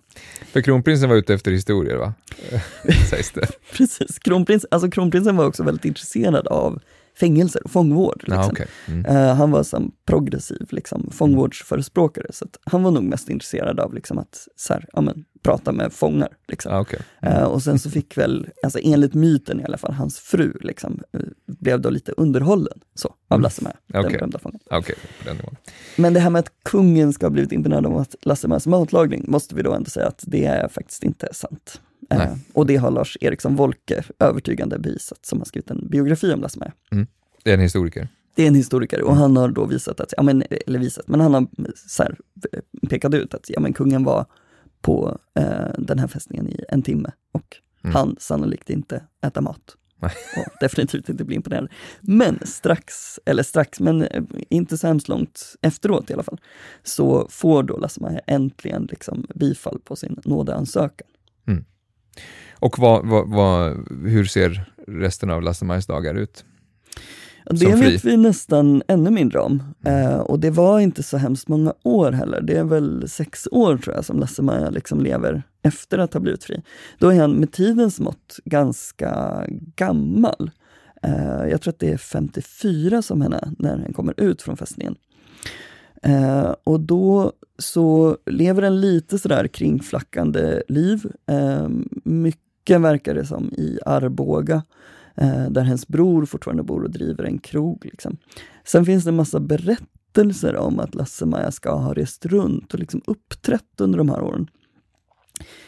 [0.53, 2.15] För kronprinsen var ute efter historier va?
[3.11, 3.47] Sägs det.
[3.73, 6.81] Precis, Kronprins, alltså kronprinsen var också väldigt intresserad av
[7.20, 8.22] fängelser och fångvård.
[8.22, 8.42] Liksom.
[8.42, 8.66] Ah, okay.
[8.87, 9.16] mm.
[9.16, 14.18] uh, han var som progressiv liksom, fångvårdsförespråkare, så han var nog mest intresserad av liksom,
[14.18, 16.29] att så här, ja, men, prata med fångar.
[16.48, 16.72] Liksom.
[16.72, 17.00] Ah, okay.
[17.20, 17.38] mm.
[17.38, 21.00] uh, och sen så fick väl, alltså, enligt myten i alla fall, hans fru liksom,
[21.16, 23.42] uh, blev då lite underhållen så, av mm.
[23.42, 24.02] Lasse-Maja, okay.
[24.02, 24.61] den berömda fången.
[24.70, 24.96] Okay.
[25.96, 29.62] Men det här med att kungen ska ha blivit imponerad av Lasse-Majas matlagning, måste vi
[29.62, 31.81] då ändå säga att det är faktiskt inte sant.
[32.11, 36.40] Eh, och det har Lars Eriksson Wolke övertygande bevisat, som har skrivit en biografi om
[36.40, 36.73] Lasse Maja.
[36.92, 37.07] Mm.
[37.45, 38.09] Det är en historiker?
[38.35, 41.21] Det är en historiker och han har då visat att, ja men, eller visat, men
[41.21, 42.16] han har så här,
[42.88, 44.27] pekat ut att ja, men kungen var
[44.81, 47.95] på eh, den här fästningen i en timme och mm.
[47.95, 49.77] han sannolikt inte äta mat.
[50.01, 50.11] Och
[50.61, 51.69] definitivt inte bli imponerad.
[52.01, 56.40] Men strax, eller strax, men eh, inte så hemskt långt efteråt i alla fall,
[56.83, 61.09] så får då Lasse Maja äntligen liksom bifall på sin nådeansökan.
[61.47, 61.64] Mm.
[62.59, 66.44] Och vad, vad, vad, hur ser resten av Lasse-Majs dagar ut?
[67.50, 69.62] Det vet vi nästan ännu mindre om.
[69.85, 70.11] Mm.
[70.11, 72.40] Eh, och det var inte så hemskt många år heller.
[72.40, 76.44] Det är väl sex år tror jag som Lasse-Maja liksom lever efter att ha blivit
[76.44, 76.62] fri.
[76.98, 79.44] Då är han med tidens mått ganska
[79.76, 80.50] gammal.
[81.02, 84.96] Eh, jag tror att det är 54 som henne när han kommer ut från fästningen.
[86.07, 91.07] Eh, och då så lever en lite sådär kringflackande liv.
[91.27, 91.69] Eh,
[92.05, 94.62] mycket verkar det som i Arboga,
[95.14, 97.85] eh, där hennes bror fortfarande bor och driver en krog.
[97.85, 98.16] Liksom.
[98.64, 103.03] Sen finns det en massa berättelser om att Lasse-Maja ska ha rest runt och liksom
[103.07, 104.51] uppträtt under de här åren.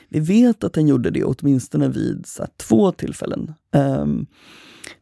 [0.09, 3.55] Vi vet att han gjorde det åtminstone vid så här, två tillfällen.
[3.73, 4.27] Um,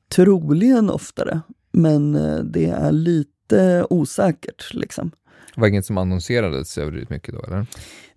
[0.09, 1.41] troligen oftare,
[1.73, 4.75] men eh, det är lite osäkert.
[4.75, 5.11] Liksom.
[5.57, 7.67] Det var inget som annonserades överdrivet mycket då, eller?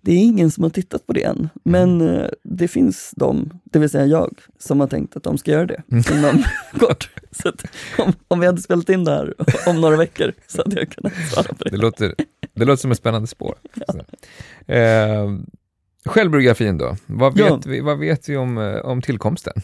[0.00, 2.30] Det är ingen som har tittat på det än, men mm.
[2.42, 5.82] det finns de, det vill säga jag, som har tänkt att de ska göra det
[5.92, 6.04] mm.
[6.12, 6.44] inom
[6.78, 7.10] kort.
[7.30, 7.52] Så
[7.98, 9.34] om, om vi hade spelat in det här
[9.68, 11.70] om några veckor så hade jag kunnat svara på det.
[11.70, 12.14] Det låter,
[12.54, 13.54] det låter som ett spännande spår.
[13.74, 14.74] Ja.
[14.74, 15.30] Eh,
[16.04, 17.60] självbiografin då, vad vet, ja.
[17.66, 19.62] vi, vad vet vi om, eh, om tillkomsten?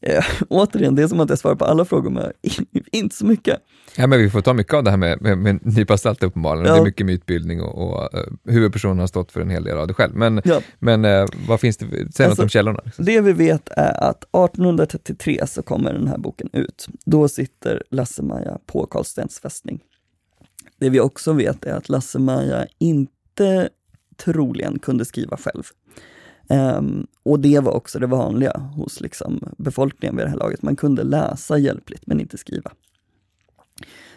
[0.00, 2.32] Eh, återigen, det är som att jag svarar på alla frågor med
[2.92, 3.60] inte så mycket.
[3.96, 6.66] Ja, men vi får ta mycket av det här med, med, med nypa salt uppenbarligen.
[6.66, 6.74] Ja.
[6.74, 9.86] Det är mycket mytbildning och, och uh, huvudpersonen har stått för en hel del av
[9.86, 10.14] det själv.
[10.14, 10.60] Men, ja.
[10.78, 12.82] men uh, vad finns det, säg alltså, något om källorna.
[12.96, 16.88] Det vi vet är att 1833 så kommer den här boken ut.
[17.04, 19.80] Då sitter Lasse-Maja på Karlstens fästning.
[20.78, 23.68] Det vi också vet är att Lasse-Maja inte
[24.16, 25.64] troligen kunde skriva själv.
[26.48, 30.62] Um, och det var också det vanliga hos liksom, befolkningen vid det här laget.
[30.62, 32.70] Man kunde läsa hjälpligt men inte skriva.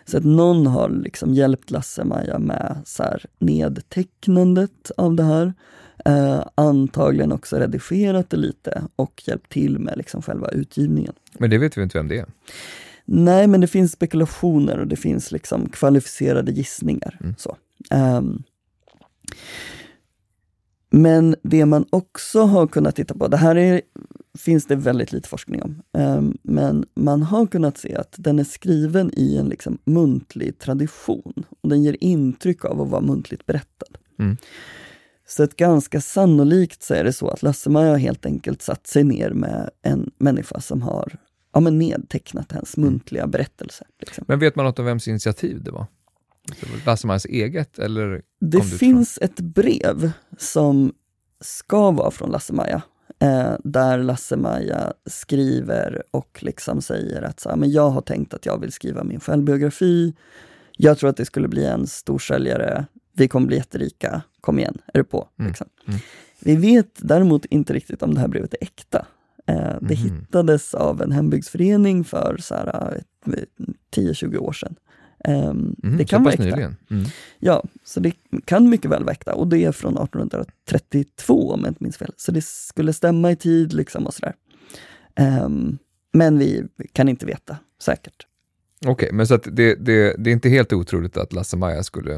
[0.05, 5.53] Så att någon har liksom hjälpt Lasse-Maja med så här, nedtecknandet av det här.
[6.09, 11.13] Uh, antagligen också redigerat det lite och hjälpt till med liksom själva utgivningen.
[11.37, 12.25] Men det vet vi inte vem det är?
[13.05, 17.17] Nej, men det finns spekulationer och det finns liksom kvalificerade gissningar.
[17.21, 17.35] Mm.
[17.37, 17.57] Så.
[17.91, 18.43] Um,
[20.93, 23.81] men det man också har kunnat titta på, det här är,
[24.37, 28.43] finns det väldigt lite forskning om, um, men man har kunnat se att den är
[28.43, 31.43] skriven i en liksom muntlig tradition.
[31.61, 33.97] Och Den ger intryck av att vara muntligt berättad.
[34.19, 34.37] Mm.
[35.27, 39.29] Så ett ganska sannolikt så är det så att Lasse-Maja helt enkelt satt sig ner
[39.29, 41.17] med en människa som har
[41.53, 42.65] ja, men nedtecknat mm.
[42.75, 43.85] muntliga berättelse.
[43.99, 44.25] Liksom.
[44.27, 45.85] Men vet man något om vems initiativ det var?
[46.85, 47.79] Lasse-Majas eget?
[47.79, 50.93] Eller det finns ett brev som
[51.41, 52.81] ska vara från Lasse-Maja.
[53.19, 58.45] Eh, där Lasse-Maja skriver och liksom säger att så här, men jag har tänkt att
[58.45, 60.13] jag vill skriva min självbiografi.
[60.77, 62.85] Jag tror att det skulle bli en storsäljare.
[63.13, 64.21] Vi kommer bli jätterika.
[64.41, 65.27] Kom igen, är du på?
[65.39, 65.49] Mm.
[65.49, 65.67] Liksom.
[65.87, 65.99] Mm.
[66.39, 69.05] Vi vet däremot inte riktigt om det här brevet är äkta.
[69.47, 69.97] Eh, det mm.
[69.97, 72.37] hittades av en hembygdsförening för
[73.95, 74.75] 10-20 år sedan.
[75.27, 76.57] Um, mm, det kan vara äkta.
[76.57, 77.05] Mm.
[77.39, 78.13] Ja, så det
[78.45, 82.13] kan mycket väl vara äkta och det är från 1832 om jag inte minns fel.
[82.17, 84.35] Så det skulle stämma i tid liksom och sådär.
[85.43, 85.77] Um,
[86.13, 88.27] men vi kan inte veta säkert.
[88.85, 92.13] Okej, okay, men så det, det, det är inte helt otroligt att Lasse-Maja skulle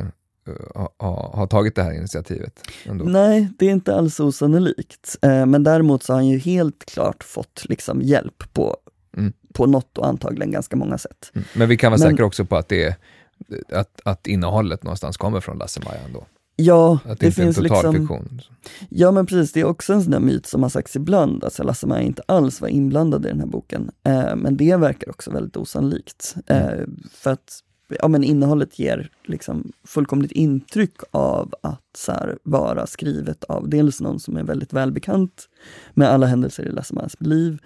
[0.48, 2.68] uh, ha, ha, tagit det här initiativet?
[2.86, 3.06] Ändå.
[3.06, 5.18] Nej, det är inte alls osannolikt.
[5.26, 8.78] Uh, men däremot så har han ju helt klart fått liksom hjälp på,
[9.18, 9.34] mm.
[9.54, 11.32] på något och antagligen ganska många sätt.
[11.34, 11.48] Mm.
[11.54, 12.96] Men vi kan vara men, säkra också på att, det är,
[13.72, 16.26] att, att innehållet någonstans kommer från Lasse-Maja ändå?
[16.56, 18.42] Ja, att det, det finns liksom, fiktion.
[18.90, 21.60] Ja men precis, det är också en sån där myt som har sagts ibland, att
[21.60, 23.92] Lasse-Maja inte alls var inblandad i den här boken.
[24.04, 26.36] Eh, men det verkar också väldigt osannolikt.
[26.48, 27.00] Eh, mm.
[27.12, 27.64] För att
[28.00, 34.02] ja, men innehållet ger liksom fullkomligt intryck av att så här, vara skrivet av dels
[34.02, 35.50] någon som är väldigt välbekant
[35.94, 37.58] med alla händelser i Lasse-Majas liv,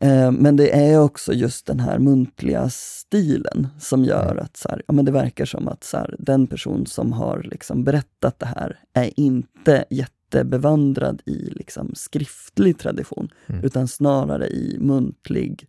[0.00, 4.44] Eh, men det är också just den här muntliga stilen som gör mm.
[4.44, 7.42] att så här, ja, men det verkar som att så här, den person som har
[7.42, 13.64] liksom berättat det här är inte jättebevandrad i liksom skriftlig tradition, mm.
[13.64, 15.66] utan snarare i muntlig.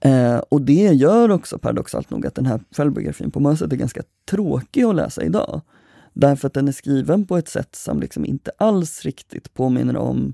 [0.00, 3.76] Eh, och det gör också paradoxalt nog att den här självbiografin på många sätt är
[3.76, 5.60] ganska tråkig att läsa idag.
[6.12, 10.32] Därför att den är skriven på ett sätt som liksom inte alls riktigt påminner om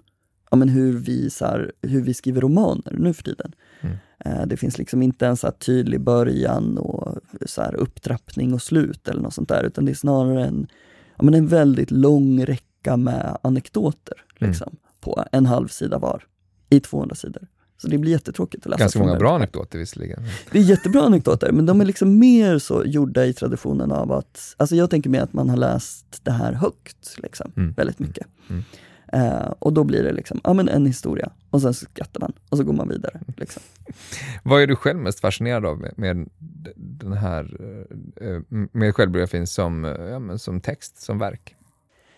[0.52, 3.52] ja, men hur, vi, så här, hur vi skriver romaner nu för tiden.
[3.80, 3.96] Mm.
[4.18, 9.08] Eh, det finns liksom inte en så tydlig början och så här, upptrappning och slut
[9.08, 10.66] eller något sånt där, utan det är snarare en,
[11.16, 14.50] ja, men en väldigt lång räcka med anekdoter mm.
[14.50, 14.78] liksom, mm.
[15.00, 16.24] på en halv sida var,
[16.70, 17.48] i 200 sidor.
[17.76, 18.80] Så det blir jättetråkigt att läsa.
[18.80, 20.22] Ganska många bra anekdoter visserligen.
[20.50, 24.54] Det är jättebra anekdoter, men de är liksom mer så gjorda i traditionen av att,
[24.56, 27.72] alltså jag tänker mig att man har läst det här högt, liksom, mm.
[27.72, 28.26] väldigt mycket.
[28.50, 28.64] Mm.
[29.12, 32.57] Eh, och då blir det liksom, ja men en historia och sen skrattar man och
[32.57, 33.20] så går man vidare.
[33.37, 33.62] Liksom.
[34.42, 36.29] Vad är du själv mest fascinerad av med, med
[36.77, 37.61] den här
[38.20, 38.40] eh,
[38.72, 41.57] med självbiografin som, ja, som text, som verk?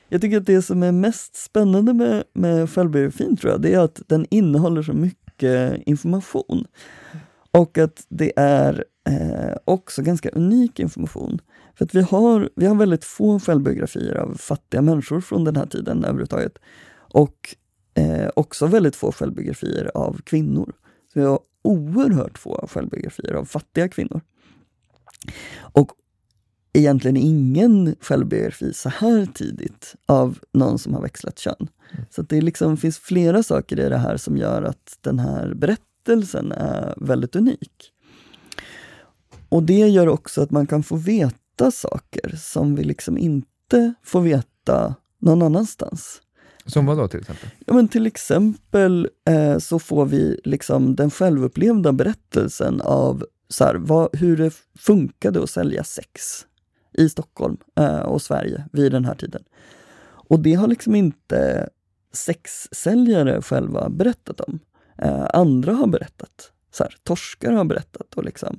[0.08, 3.78] Jag tycker att det som är mest spännande med, med självbiografin tror jag, det är
[3.78, 6.66] att den innehåller så mycket information.
[7.58, 11.40] Och att det är eh, också ganska unik information.
[11.74, 15.66] För att vi har, vi har väldigt få självbiografier av fattiga människor från den här
[15.66, 16.58] tiden överhuvudtaget.
[16.96, 17.54] Och
[17.94, 20.72] eh, också väldigt få självbiografier av kvinnor.
[21.12, 24.20] Så vi har oerhört få självbiografier av fattiga kvinnor.
[25.56, 25.90] Och
[26.72, 31.68] egentligen ingen självbiografi så här tidigt av någon som har växlat kön.
[31.92, 32.04] Mm.
[32.10, 35.93] Så det liksom finns flera saker i det här som gör att den här berättelsen
[36.08, 37.90] är väldigt unik.
[39.48, 43.94] Och det gör också att man kan få veta veta saker som vi liksom inte
[44.02, 46.20] får veta någon annanstans.
[46.66, 47.48] Som vad då till exempel?
[47.66, 53.74] Ja, men till exempel eh, så får vi liksom den självupplevda berättelsen av så här,
[53.74, 56.46] vad, hur det funkade att sälja sex
[56.92, 59.42] i Stockholm eh, och Sverige vid den här tiden.
[60.30, 61.68] Och det har liksom inte
[62.12, 64.58] sexsäljare själva berättat om.
[64.98, 66.52] Eh, andra har berättat.
[66.70, 68.58] Så här, torskar har berättat och liksom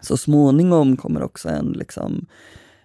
[0.00, 2.26] så småningom kommer också en, liksom,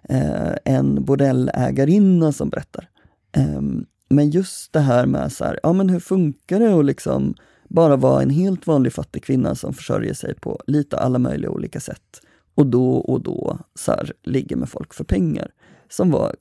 [0.10, 2.90] eh, en bordellägarinna som berättar.
[3.32, 3.62] Eh,
[4.10, 7.36] men just det här med så här, ja men hur funkar det att liksom
[7.68, 11.80] bara vara en helt vanlig fattig kvinna som försörjer sig på lite alla möjliga olika
[11.80, 12.22] sätt
[12.56, 15.52] och då och då så här, ligger med folk för pengar.
[15.90, 16.36] Som var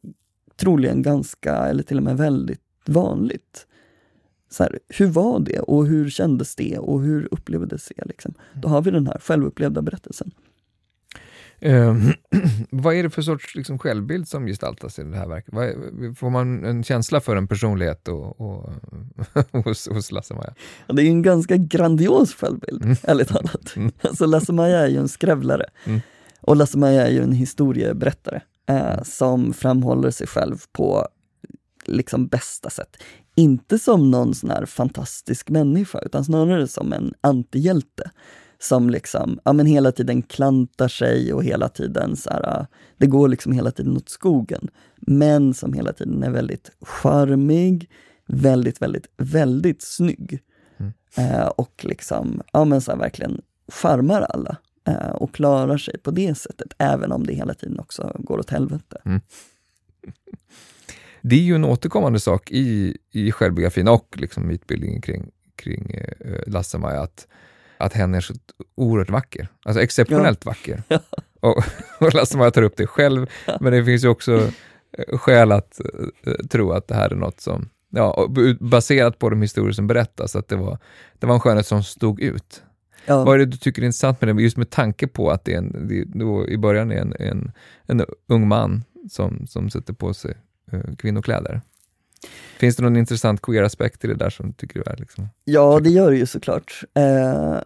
[0.57, 3.67] troligen ganska, eller till och med väldigt vanligt.
[4.57, 8.05] Så här, hur var det och hur kändes det och hur upplevdes det?
[8.05, 8.35] Liksom?
[8.55, 10.31] Då har vi den här självupplevda berättelsen.
[11.65, 11.97] Uh,
[12.71, 15.55] vad är det för sorts liksom, självbild som gestaltas i det här verket?
[15.55, 18.73] Är, får man en känsla för en personlighet och, och
[19.65, 20.55] hos, hos Lasse-Maja?
[20.87, 22.97] Ja, det är en ganska grandios självbild, mm.
[23.03, 23.77] ärligt talat.
[23.77, 23.93] Mm.
[24.01, 25.67] Alltså, Lasse-Maja är ju en skrävlare.
[25.85, 26.01] Mm.
[26.41, 31.09] Och Lasse-Maja är ju en historieberättare eh, som framhåller sig själv på
[31.87, 32.97] liksom bästa sätt.
[33.39, 38.11] Inte som någon sån här fantastisk människa, utan snarare som en antihjälte
[38.59, 43.29] som liksom, ja men hela tiden klantar sig och hela tiden så här, det går
[43.29, 44.69] liksom hela tiden åt skogen.
[44.97, 47.91] Men som hela tiden är väldigt charmig,
[48.27, 50.41] väldigt, väldigt, väldigt snygg.
[50.77, 50.93] Mm.
[51.17, 54.57] Eh, och liksom, ja men så här, verkligen charmar alla.
[54.89, 58.51] Eh, och klarar sig på det sättet, även om det hela tiden också går åt
[58.51, 59.01] helvete.
[59.05, 59.21] Mm.
[61.23, 66.43] Det är ju en återkommande sak i, i självbiografin och liksom utbildningen kring, kring eh,
[66.47, 67.27] Lasse-Maja, att
[67.79, 68.35] att hen är så
[68.75, 69.49] oerhört vacker.
[69.65, 70.51] Alltså exceptionellt ja.
[70.51, 70.83] vacker.
[71.41, 71.65] Och,
[72.01, 73.27] och Lasse-Maja tar upp det själv,
[73.61, 74.51] men det finns ju också
[74.99, 75.81] eh, skäl att
[76.27, 78.29] uh, tro att det här är något som, ja,
[78.61, 80.79] baserat på de historier som berättas, att det var,
[81.19, 82.63] det var en skönhet som stod ut.
[83.07, 83.25] Ja.
[83.25, 85.55] Vad är det du tycker är intressant med det, just med tanke på att det,
[85.55, 87.53] är en, det då i början är en, en,
[87.87, 90.37] en ung man som, som sätter på sig
[90.73, 91.61] Eh, kvinnokläder?
[92.59, 94.97] Finns det någon intressant queer-aspekt i det där som du tycker du är?
[94.97, 95.29] Liksom?
[95.45, 96.85] Ja, det gör det ju såklart.
[96.95, 97.61] Eh,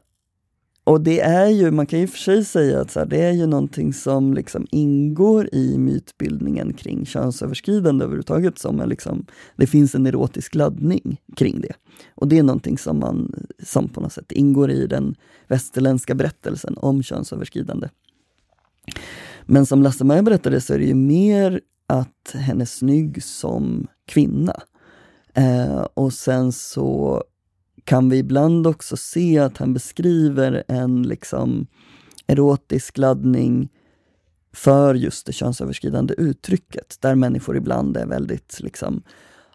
[0.85, 3.33] och det är ju, man kan ju för sig säga att så här, det är
[3.33, 8.59] ju någonting som liksom ingår i mytbildningen kring könsöverskridande överhuvudtaget.
[8.59, 9.27] Som är liksom,
[9.57, 11.73] det finns en erotisk laddning kring det.
[12.15, 15.15] Och det är någonting som, man, som på något sätt ingår i den
[15.49, 17.89] västerländska berättelsen om könsöverskridande.
[19.47, 24.62] Men som Lasse-Maja berättade så är det ju mer att hen är snygg som kvinna.
[25.34, 27.24] Eh, och sen så
[27.84, 31.66] kan vi ibland också se att han beskriver en liksom
[32.26, 33.68] erotisk laddning
[34.53, 39.03] för just det könsöverskridande uttrycket, där människor ibland är väldigt liksom,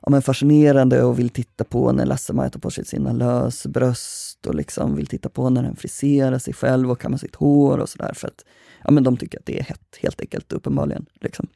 [0.02, 4.56] ja, men fascinerande och vill titta på när Lasse-Maja tar på sig sina lösbröst och
[4.56, 8.14] liksom vill titta på när han friserar sig själv och kammar sitt hår och sådär
[8.14, 8.46] för att
[8.84, 11.06] ja, men de tycker att det är hett, helt enkelt, uppenbarligen.
[11.22, 11.48] Liksom.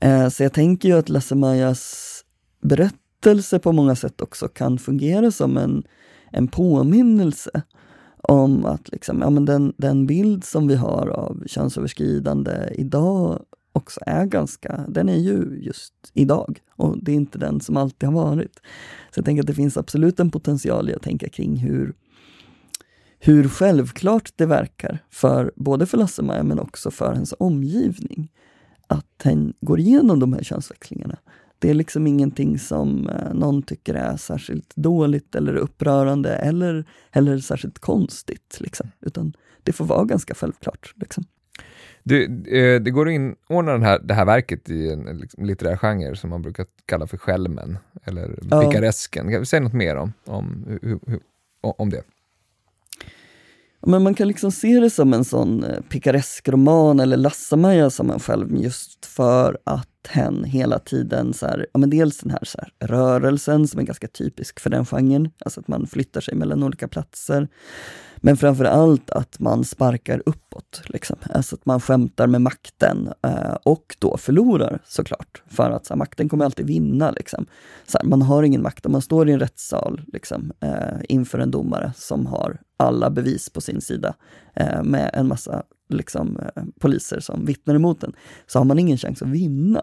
[0.00, 2.10] Eh, så jag tänker ju att Lasse-Majas
[2.62, 5.82] berättelse på många sätt också kan fungera som en,
[6.32, 7.62] en påminnelse
[8.22, 14.00] om att liksom, ja, men den, den bild som vi har av könsöverskridande idag också
[14.06, 18.24] är ganska, den är ju just idag och det är inte den som alltid har
[18.24, 18.60] varit.
[19.10, 21.94] Så jag tänker att det finns absolut en potential i att tänka kring hur,
[23.18, 28.30] hur självklart det verkar för både för Lasse-Maja men också för hennes omgivning
[28.90, 31.18] att hen går igenom de här könsväxlingarna.
[31.58, 37.38] Det är liksom ingenting som eh, någon tycker är särskilt dåligt eller upprörande eller, eller
[37.38, 38.58] särskilt konstigt.
[38.60, 38.90] Liksom.
[39.00, 39.32] Utan
[39.62, 40.94] det får vara ganska självklart.
[40.96, 41.24] Liksom.
[42.02, 45.76] Du, eh, det går att inordna den här, det här verket i en liksom, litterär
[45.76, 48.62] genre som man brukar kalla för skälmen, eller ja.
[48.62, 49.30] pikaresken.
[49.30, 50.78] Kan du säga något mer om, om,
[51.60, 52.02] om det?
[53.86, 58.20] Men man kan liksom se det som en sån eh, pikaresk-roman, eller Lasse-Maja som man
[58.20, 62.58] själv just för att hen hela tiden, så här, ja, men dels den här, så
[62.58, 66.62] här, rörelsen som är ganska typisk för den genren, alltså att man flyttar sig mellan
[66.62, 67.48] olika platser.
[68.16, 71.16] Men framför allt att man sparkar uppåt, liksom.
[71.30, 75.42] alltså att man skämtar med makten eh, och då förlorar såklart.
[75.46, 77.10] För att så här, makten kommer alltid vinna.
[77.10, 77.46] Liksom.
[77.86, 81.38] Så här, man har ingen makt om man står i en rättssal liksom, eh, inför
[81.38, 84.14] en domare som har alla bevis på sin sida
[84.54, 88.12] eh, med en massa liksom, eh, poliser som vittnar emot en,
[88.46, 89.82] så har man ingen chans att vinna.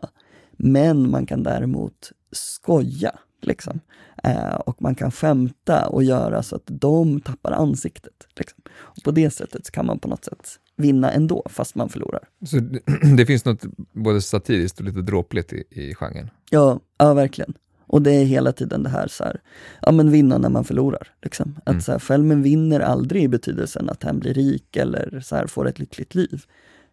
[0.57, 3.19] Men man kan däremot skoja.
[3.41, 3.79] Liksom.
[4.23, 8.27] Eh, och man kan skämta och göra så att de tappar ansiktet.
[8.35, 8.59] Liksom.
[8.69, 12.29] Och på det sättet kan man på något sätt vinna ändå, fast man förlorar.
[12.45, 12.81] Så det,
[13.17, 16.29] det finns något både satiriskt och lite dråpligt i, i genren?
[16.49, 17.53] Ja, ja, verkligen.
[17.87, 19.41] Och det är hela tiden det här, så här,
[19.81, 21.07] ja men vinna när man förlorar.
[21.21, 21.55] Liksom.
[21.63, 21.81] Att mm.
[21.81, 25.67] så här, Skälmen vinner aldrig i betydelsen att han blir rik eller så här, får
[25.67, 26.43] ett lyckligt liv.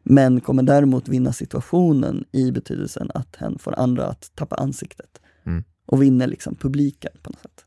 [0.02, 5.20] Men kommer däremot vinna situationen i betydelsen att hen får andra att tappa ansiktet.
[5.46, 5.64] Mm.
[5.86, 7.64] Och vinner liksom publiken på något sätt.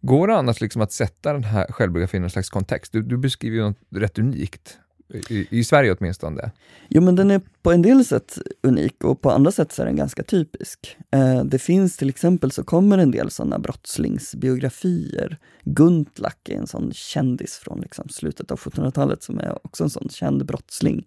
[0.00, 2.92] Går det annars liksom att sätta den här självbiografin i en slags kontext?
[2.92, 4.78] Du, du beskriver ju något rätt unikt.
[5.12, 6.50] I, I, Sverige åtminstone?
[6.88, 9.86] Jo, men den är på en del sätt unik och på andra sätt så är
[9.86, 10.96] den ganska typisk.
[11.10, 15.38] Eh, det finns till exempel så kommer en del sådana brottslingsbiografier.
[15.64, 20.08] Guntlach är en sån kändis från liksom slutet av 1700-talet som är också en sån
[20.08, 21.06] känd brottsling.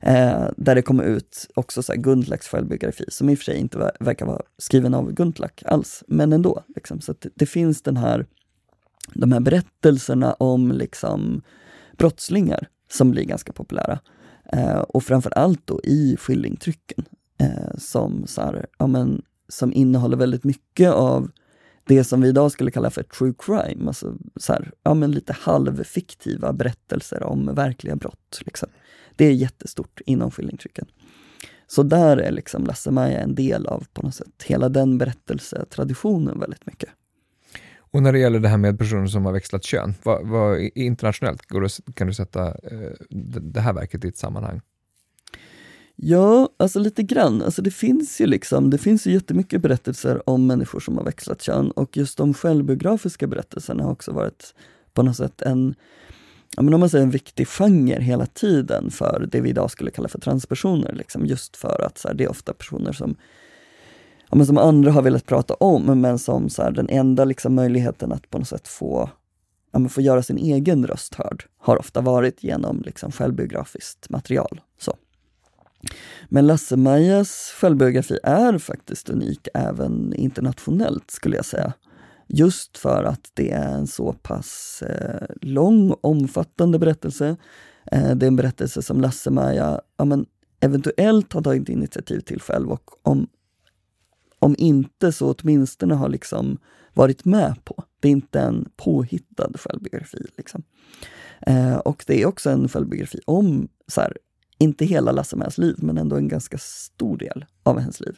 [0.00, 3.56] Eh, där det kommer ut också så här Guntlachs självbiografi, som i och för sig
[3.56, 6.64] inte verkar vara skriven av Guntlach alls, men ändå.
[6.74, 7.00] Liksom.
[7.00, 8.26] Så det, det, finns den här,
[9.14, 11.42] de här berättelserna om liksom
[11.96, 13.98] brottslingar som blir ganska populära.
[14.52, 17.04] Eh, och framförallt då i skillingtrycken
[17.40, 21.30] eh, som, så här, ja, men, som innehåller väldigt mycket av
[21.86, 25.32] det som vi idag skulle kalla för true crime, alltså så här, ja, men lite
[25.32, 28.40] halvfiktiva berättelser om verkliga brott.
[28.44, 28.68] Liksom.
[29.16, 30.86] Det är jättestort inom skillingtrycken.
[31.66, 36.66] Så där är liksom Lasse-Maja en del av på något sätt hela den berättelsetraditionen väldigt
[36.66, 36.90] mycket.
[37.94, 41.46] Och när det gäller det här med personer som har växlat kön, vad, vad internationellt
[41.46, 42.90] går du, kan du sätta eh,
[43.40, 44.60] det här verket i ett sammanhang?
[45.96, 47.42] Ja, alltså lite grann.
[47.42, 51.42] Alltså det finns ju liksom, det finns ju jättemycket berättelser om människor som har växlat
[51.42, 54.54] kön och just de självbiografiska berättelserna har också varit
[54.92, 55.74] på något sätt en,
[56.56, 59.90] ja, men om man säger en viktig genre hela tiden för det vi idag skulle
[59.90, 60.92] kalla för transpersoner.
[60.92, 63.16] Liksom, just för att så här, det är ofta personer som
[64.34, 67.54] ja, men som andra har velat prata om, men som så här, den enda liksom,
[67.54, 69.10] möjligheten att på något sätt få,
[69.72, 74.60] ja, få göra sin egen röst hörd har ofta varit genom liksom, självbiografiskt material.
[74.78, 74.96] Så.
[76.28, 81.72] Men Lasse-Majas självbiografi är faktiskt unik även internationellt skulle jag säga.
[82.28, 87.36] Just för att det är en så pass eh, lång, omfattande berättelse.
[87.92, 90.24] Eh, det är en berättelse som Lasse-Maja ja,
[90.60, 93.26] eventuellt har tagit initiativ till själv och om,
[94.44, 96.58] om inte så åtminstone har liksom
[96.94, 97.84] varit med på.
[98.00, 100.26] Det är inte en påhittad självbiografi.
[100.36, 100.62] Liksom.
[101.46, 104.16] Eh, och det är också en självbiografi om, så här,
[104.58, 108.16] inte hela Lasse-Majas liv, men ändå en ganska stor del av hennes liv.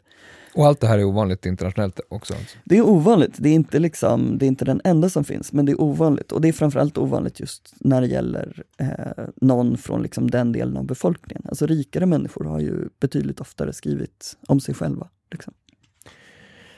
[0.54, 2.34] Och allt det här är ovanligt internationellt också?
[2.34, 2.58] Alltså.
[2.64, 3.34] Det är ovanligt.
[3.38, 6.32] Det är, inte liksom, det är inte den enda som finns, men det är ovanligt.
[6.32, 10.76] Och det är framförallt ovanligt just när det gäller eh, någon från liksom den delen
[10.76, 11.42] av befolkningen.
[11.48, 15.08] Alltså rikare människor har ju betydligt oftare skrivit om sig själva.
[15.30, 15.54] Liksom.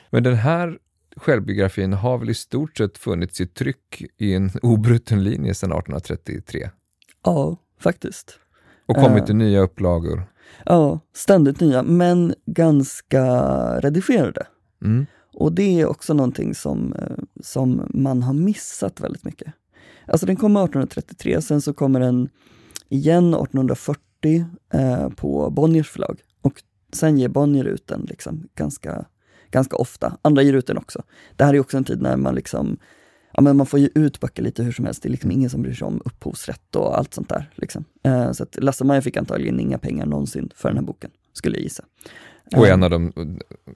[0.09, 0.77] Men den här
[1.15, 6.69] självbiografin har väl i stort sett funnits i tryck i en obruten linje sedan 1833?
[7.23, 8.39] Ja, faktiskt.
[8.85, 10.23] Och kommit uh, i nya upplagor?
[10.65, 13.23] Ja, ständigt nya, men ganska
[13.79, 14.47] redigerade.
[14.81, 15.05] Mm.
[15.33, 19.53] Och det är också någonting som, eh, som man har missat väldigt mycket.
[20.07, 22.29] Alltså den kom 1833, sen så kommer den
[22.89, 26.21] igen 1840 eh, på Bonniers förlag.
[26.41, 29.05] Och sen ger Bonnier ut den liksom ganska,
[29.51, 30.17] ganska ofta.
[30.21, 31.03] Andra ger ut den också.
[31.35, 32.77] Det här är också en tid när man liksom
[33.33, 35.03] ja, men man får ge ut böcker lite hur som helst.
[35.03, 37.51] Det är liksom ingen som bryr sig om upphovsrätt och allt sånt där.
[37.55, 37.85] Liksom.
[38.03, 41.63] Eh, så att Lasse-Maja fick antagligen inga pengar någonsin för den här boken, skulle jag
[41.63, 41.83] gissa.
[42.55, 43.11] Och en av de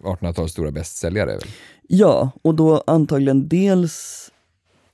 [0.04, 1.40] 1800-talets stora bästsäljare?
[1.82, 4.30] Ja, och då antagligen dels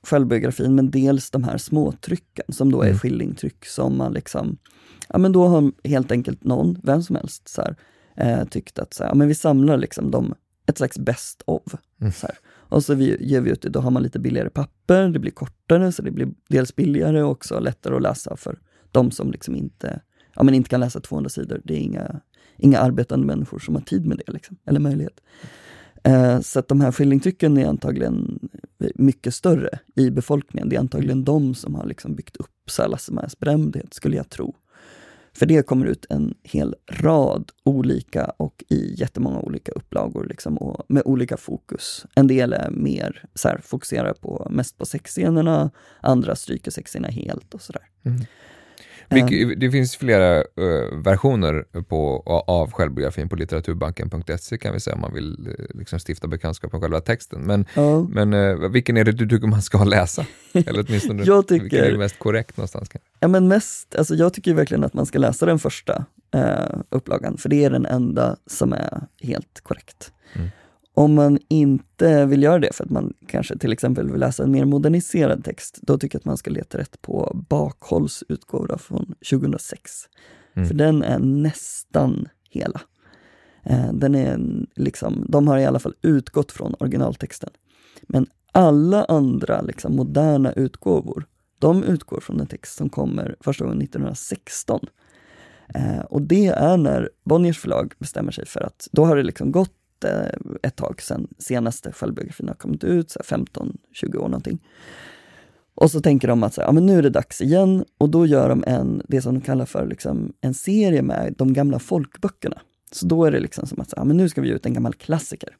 [0.02, 2.98] självbiografin, men dels de här småtrycken som då är mm.
[2.98, 4.58] skillingtryck som man liksom,
[5.08, 7.76] ja men då har helt enkelt någon, vem som helst, så här,
[8.16, 10.34] eh, tyckt att så här, ja, men vi samlar liksom de,
[10.70, 11.62] ett slags best of.
[12.00, 12.12] Mm.
[12.12, 12.36] Så här.
[12.48, 15.32] Och så vi, ger vi ut det, då har man lite billigare papper, det blir
[15.32, 18.58] kortare så det blir dels billigare och också lättare att läsa för
[18.92, 20.00] de som liksom inte,
[20.34, 21.60] ja, men inte kan läsa 200 sidor.
[21.64, 22.20] Det är inga,
[22.56, 25.20] inga arbetande människor som har tid med det, liksom, eller möjlighet.
[26.02, 28.38] Eh, så att de här skillingtrycken är antagligen
[28.94, 30.68] mycket större i befolkningen.
[30.68, 32.50] Det är antagligen de som har liksom byggt upp
[32.88, 34.56] Lasse berömdhet, skulle jag tro.
[35.32, 40.84] För det kommer ut en hel rad olika och i jättemånga olika upplagor liksom, och
[40.88, 42.06] med olika fokus.
[42.14, 45.70] En del är mer så här, fokuserar på, mest på sexscenerna,
[46.00, 47.82] andra stryker sexscenerna helt och sådär.
[48.04, 48.20] Mm.
[49.56, 55.14] Det finns flera uh, versioner på, av självbiografin på litteraturbanken.se kan vi säga om man
[55.14, 57.42] vill uh, liksom stifta bekantskap med själva texten.
[57.42, 58.06] Men, ja.
[58.10, 60.26] men uh, vilken är det du tycker man ska läsa?
[60.52, 62.90] Eller åtminstone jag tycker, vilken är mest korrekt någonstans?
[63.20, 66.04] Ja, men mest, alltså jag tycker verkligen att man ska läsa den första
[66.90, 70.12] upplagan, för det är den enda som är helt korrekt.
[70.32, 70.48] Mm.
[71.00, 74.50] Om man inte vill göra det för att man kanske till exempel vill läsa en
[74.50, 79.14] mer moderniserad text, då tycker jag att man ska leta rätt på Bakhålls utgåva från
[79.30, 79.92] 2006.
[80.54, 80.68] Mm.
[80.68, 82.80] För den är nästan hela.
[83.64, 84.40] Eh, den är
[84.76, 87.50] liksom, de har i alla fall utgått från originaltexten.
[88.02, 91.26] Men alla andra liksom, moderna utgåvor,
[91.58, 94.80] de utgår från en text som kommer första gången 1916.
[95.74, 99.52] Eh, och det är när Bonniers förlag bestämmer sig för att då har det liksom
[99.52, 99.72] gått
[100.04, 100.26] Eh,
[100.62, 104.58] ett tag sedan senaste självbiografin har kommit ut, 15-20 år någonting.
[105.74, 108.08] Och så tänker de att så här, ja, men nu är det dags igen och
[108.10, 111.78] då gör de en, det som de kallar för liksom, en serie med de gamla
[111.78, 112.60] folkböckerna.
[112.92, 114.66] Så då är det liksom som att så, ja, men nu ska vi ge ut
[114.66, 115.56] en gammal klassiker.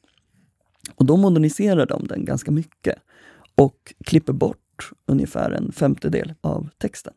[0.95, 2.95] Och då moderniserar de den ganska mycket
[3.55, 7.13] och klipper bort ungefär en femtedel av texten.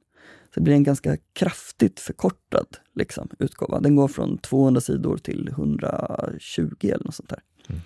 [0.55, 3.80] Så det blir en ganska kraftigt förkortad liksom, utgåva.
[3.80, 7.40] Den går från 200 sidor till 120 eller något sånt där.
[7.68, 7.80] Mm.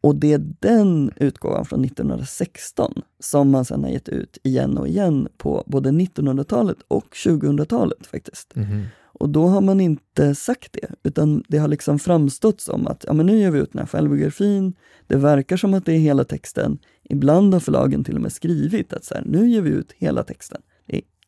[0.00, 4.88] Och det är den utgåvan från 1916 som man sedan har gett ut igen och
[4.88, 8.56] igen på både 1900-talet och 2000-talet faktiskt.
[8.56, 8.82] Mm.
[9.02, 13.12] Och då har man inte sagt det, utan det har liksom framstått som att ja,
[13.12, 14.74] men nu gör vi ut den här självbiografin,
[15.06, 16.78] det verkar som att det är hela texten.
[17.02, 20.22] Ibland har förlagen till och med skrivit att så här, nu ger vi ut hela
[20.22, 20.62] texten.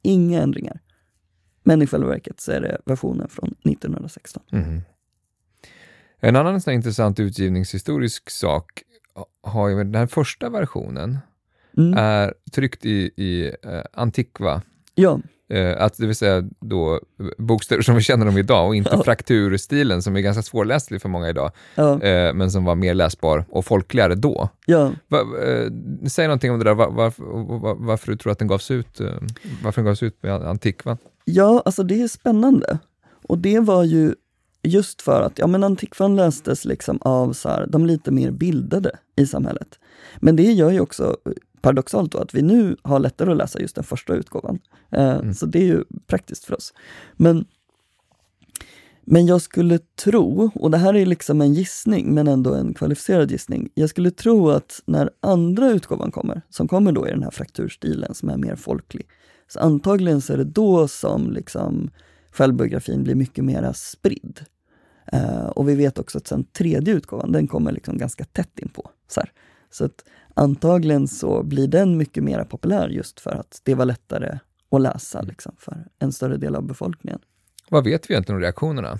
[0.03, 0.81] Inga ändringar.
[1.63, 4.43] Men i själva verket så är det versionen från 1916.
[4.53, 4.81] Mm.
[6.21, 8.83] En annan sån intressant utgivningshistorisk sak
[9.43, 11.19] har ju den här första versionen
[11.77, 11.95] mm.
[11.99, 14.63] är tryckt i, i uh, Antiqua.
[14.95, 15.21] Ja.
[15.53, 17.01] Uh, att det vill säga då
[17.39, 19.03] bokstäver som vi känner dem idag och inte ja.
[19.05, 21.93] frakturstilen som är ganska svårläslig för många idag, ja.
[21.93, 24.49] uh, men som var mer läsbar och folkligare då.
[24.67, 24.93] Ja.
[25.09, 25.19] Va,
[26.09, 27.13] säg någonting om det där, var, var,
[27.59, 29.01] var, varför du tror att den gavs ut,
[29.63, 30.99] varför den gavs ut med Antiqua?
[31.25, 32.79] Ja, alltså det är spännande.
[33.29, 34.15] Och det var ju
[34.63, 38.91] just för att ja, men Antikvan lästes liksom av så här, de lite mer bildade
[39.17, 39.79] i samhället.
[40.21, 41.17] Men det gör ju också
[41.63, 44.59] paradoxalt då att vi nu har lättare att läsa just den första utgåvan.
[44.91, 45.35] Eh, mm.
[45.35, 46.75] Så det är ju praktiskt för oss.
[47.17, 47.45] Men
[49.05, 53.31] Men jag skulle tro, och det här är liksom en gissning men ändå en kvalificerad
[53.31, 53.71] gissning.
[53.75, 58.15] Jag skulle tro att när andra utgåvan kommer, som kommer då i den här frakturstilen
[58.15, 59.07] som är mer folklig,
[59.49, 61.91] så antagligen så är det då som liksom
[62.31, 64.41] självbiografin blir mycket mera spridd.
[65.15, 68.91] Uh, och vi vet också att sen tredje utgåvan, den kommer liksom ganska tätt inpå.
[69.09, 69.31] Så, här.
[69.73, 70.05] Så att
[70.35, 74.39] antagligen så blir den mycket mer populär just för att det var lättare
[74.71, 77.19] att läsa liksom, för en större del av befolkningen.
[77.69, 78.99] Vad vet vi egentligen om reaktionerna?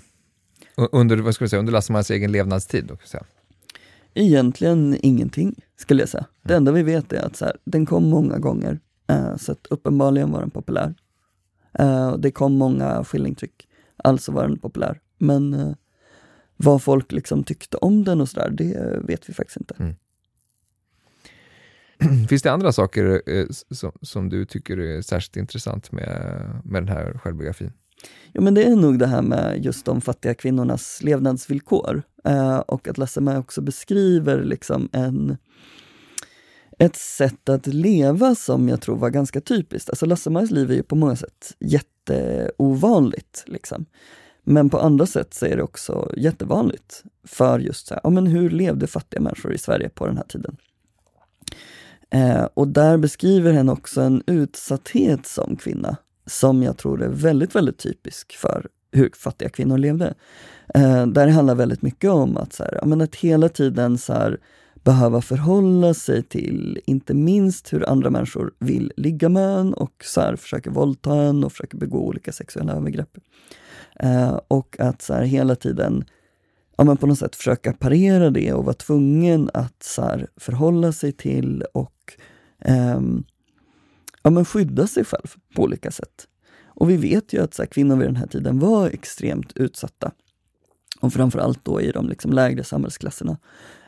[0.91, 2.85] Under, vad ska vi säga, under Lassemans egen levnadstid?
[2.85, 3.23] Då, säga.
[4.13, 6.25] Egentligen ingenting, skulle jag säga.
[6.41, 6.57] Det mm.
[6.57, 8.79] enda vi vet är att så här, den kom många gånger,
[9.11, 10.95] uh, så att uppenbarligen var den populär.
[11.79, 13.67] Uh, det kom många skillingtryck,
[13.97, 14.99] alltså var den populär.
[15.17, 15.73] Men uh,
[16.57, 19.75] vad folk liksom tyckte om den och sådär, det vet vi faktiskt inte.
[19.79, 19.95] Mm.
[22.29, 26.97] Finns det andra saker eh, som, som, du tycker är särskilt intressant med, med den
[26.97, 27.71] här självbiografin?
[28.33, 32.03] Jo men det är nog det här med just de fattiga kvinnornas levnadsvillkor.
[32.23, 35.37] Eh, och att Lasse också beskriver liksom en,
[36.79, 39.89] ett sätt att leva som jag tror var ganska typiskt.
[39.89, 43.43] Alltså Lasse liv är ju på många sätt jätteovanligt.
[43.47, 43.85] Liksom.
[44.43, 48.27] Men på andra sätt så är det också jättevanligt för just så här, ja, men
[48.27, 50.57] hur levde fattiga människor i Sverige på den här tiden?
[52.13, 57.55] Eh, och där beskriver hen också en utsatthet som kvinna, som jag tror är väldigt,
[57.55, 60.13] väldigt typisk för hur fattiga kvinnor levde.
[60.75, 63.97] Eh, där det handlar väldigt mycket om att, så här, ja, men att hela tiden
[63.97, 64.39] så här,
[64.83, 70.21] behöva förhålla sig till, inte minst hur andra människor vill ligga med en och så
[70.21, 73.17] här, försöker våldta en och försöker begå olika sexuella övergrepp.
[73.99, 76.05] Eh, och att så här, hela tiden
[76.77, 80.91] ja, men på något sätt försöka parera det och vara tvungen att så här, förhålla
[80.91, 82.13] sig till och
[82.65, 83.01] eh,
[84.23, 86.27] ja, men skydda sig själv på olika sätt.
[86.75, 90.11] Och vi vet ju att så här, kvinnor vid den här tiden var extremt utsatta.
[90.99, 93.37] Och framförallt då i de liksom lägre samhällsklasserna.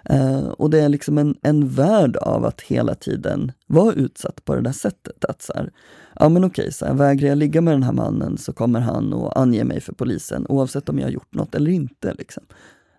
[0.09, 4.55] Eh, och det är liksom en, en värld av att hela tiden vara utsatt på
[4.55, 5.25] det där sättet.
[5.25, 5.71] Att så här,
[6.15, 9.13] ja men okej, så här, vägrar jag ligga med den här mannen så kommer han
[9.13, 12.13] och ange mig för polisen oavsett om jag har gjort något eller inte.
[12.13, 12.43] Liksom.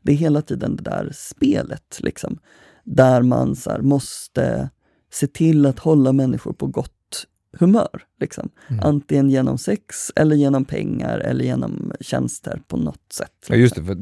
[0.07, 2.39] Det är hela tiden det där spelet, liksom,
[2.85, 4.71] där man så här, måste
[5.13, 6.93] se till att hålla människor på gott
[7.59, 8.03] humör.
[8.21, 8.49] Liksom.
[8.69, 8.85] Mm.
[8.85, 13.33] Antingen genom sex, eller genom pengar eller genom tjänster på något sätt.
[13.41, 13.55] Liksom.
[13.55, 13.97] Ja, just det, för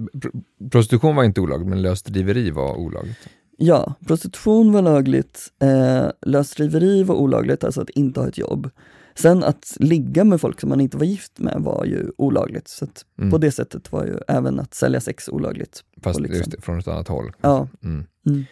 [0.71, 3.19] prostitution var inte olagligt, men lösdriveri var olagligt.
[3.57, 8.71] Ja, prostitution var lagligt, eh, lösdriveri var olagligt, alltså att inte ha ett jobb.
[9.15, 12.69] Sen att ligga med folk som man inte var gift med var ju olagligt.
[12.69, 12.87] Så
[13.19, 13.31] mm.
[13.31, 15.85] på det sättet var ju även att sälja sex olagligt.
[16.03, 16.39] Fast liksom.
[16.39, 17.33] just från ett annat håll.
[17.41, 17.69] Ja.
[17.83, 18.07] Mm.
[18.27, 18.45] Mm.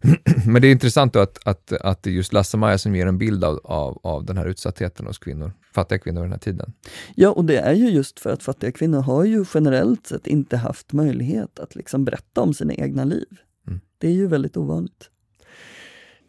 [0.46, 3.44] Men det är intressant att, att, att det är just Lasse-Maja som ger en bild
[3.44, 6.72] av, av, av den här utsattheten hos kvinnor, fattiga kvinnor i den här tiden.
[7.14, 10.56] Ja, och det är ju just för att fattiga kvinnor har ju generellt sett inte
[10.56, 13.26] haft möjlighet att liksom berätta om sina egna liv.
[13.66, 13.80] Mm.
[13.98, 15.10] Det är ju väldigt ovanligt.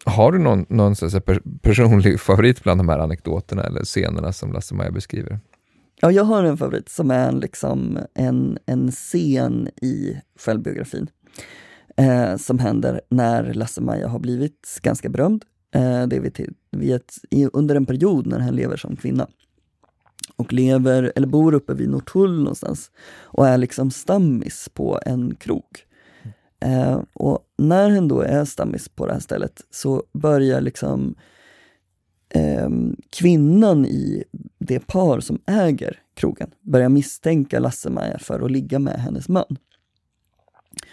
[0.08, 1.22] Har du någon, någon så
[1.62, 5.40] personlig favorit bland de här anekdoterna eller scenerna som Lasse-Maja beskriver?
[6.02, 11.10] Ja, jag har en favorit som är liksom en, en scen i självbiografin.
[11.98, 15.46] Eh, som händer när Lasse-Maja har blivit ganska berömd.
[15.72, 17.14] Eh, det är vid, vid ett,
[17.54, 19.28] under en period när han lever som kvinna.
[20.36, 22.92] Och lever, eller bor uppe vid Norrtull någonstans.
[23.22, 25.88] Och är liksom stammis på en krog.
[26.60, 31.16] Eh, och när hen då är stammis på det här stället så börjar liksom
[32.30, 32.70] eh,
[33.10, 34.24] kvinnan i
[34.60, 39.58] det par som äger krogen börja misstänka Lasse-Maja för att ligga med hennes man.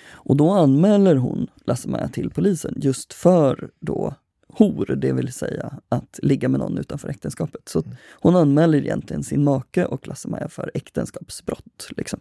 [0.06, 4.14] Och då anmäler hon Lasse-Maja till polisen just för då
[4.48, 7.68] hor, det vill säga att ligga med någon utanför äktenskapet.
[7.68, 11.88] Så hon anmäler egentligen sin make och Lasse-Maja för äktenskapsbrott.
[11.96, 12.20] Liksom.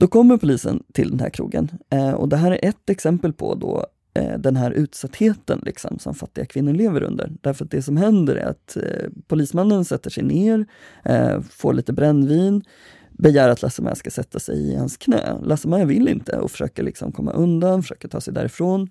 [0.00, 3.54] Då kommer polisen till den här krogen eh, och det här är ett exempel på
[3.54, 7.32] då eh, den här utsattheten liksom, som fattiga kvinnor lever under.
[7.40, 10.66] Därför att det som händer är att eh, polismannen sätter sig ner,
[11.04, 12.62] eh, får lite brännvin,
[13.10, 15.38] begär att Lasse-Maja ska sätta sig i hans knä.
[15.42, 18.88] Lasse-Maja vill inte och försöker liksom komma undan, försöker ta sig därifrån.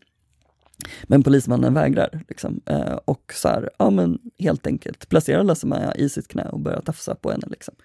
[1.04, 2.24] Men polismannen vägrar.
[2.28, 2.62] Liksom.
[2.66, 6.82] Eh, och så här, ja men helt enkelt placerar Lasse-Maja i sitt knä och börjar
[6.82, 7.48] tafsa på henne.
[7.48, 7.76] Liksom.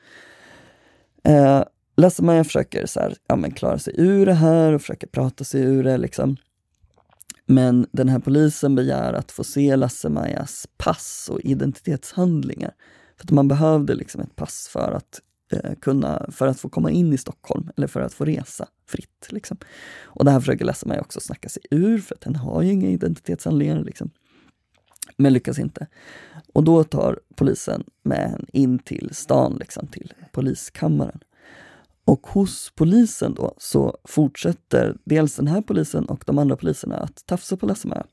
[1.24, 1.62] Eh,
[1.96, 5.62] LasseMaja försöker så här, ja, men klara sig ur det här och försöker prata sig
[5.62, 5.98] ur det.
[5.98, 6.36] Liksom.
[7.46, 12.74] Men den här polisen begär att få se LasseMajas pass och identitetshandlingar.
[13.16, 15.20] För att man behövde liksom ett pass för att
[15.52, 19.26] eh, kunna, för att få komma in i Stockholm eller för att få resa fritt.
[19.28, 19.56] Liksom.
[20.02, 22.88] Och det här försöker LasseMaja också snacka sig ur för att den har ju inga
[22.88, 23.84] identitetshandlingar.
[23.84, 24.10] Liksom.
[25.16, 25.86] Men lyckas inte.
[26.52, 31.20] Och då tar polisen med henne in till stan, liksom, till poliskammaren.
[32.04, 37.26] Och hos polisen då så fortsätter dels den här polisen och de andra poliserna att
[37.26, 38.06] tafsa på Lasse-Maja.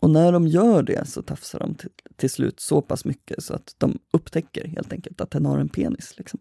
[0.00, 3.54] Och när de gör det så tafsar de till, till, slut så pass mycket så
[3.54, 6.14] att de upptäcker helt enkelt att den har en penis.
[6.16, 6.40] Liksom.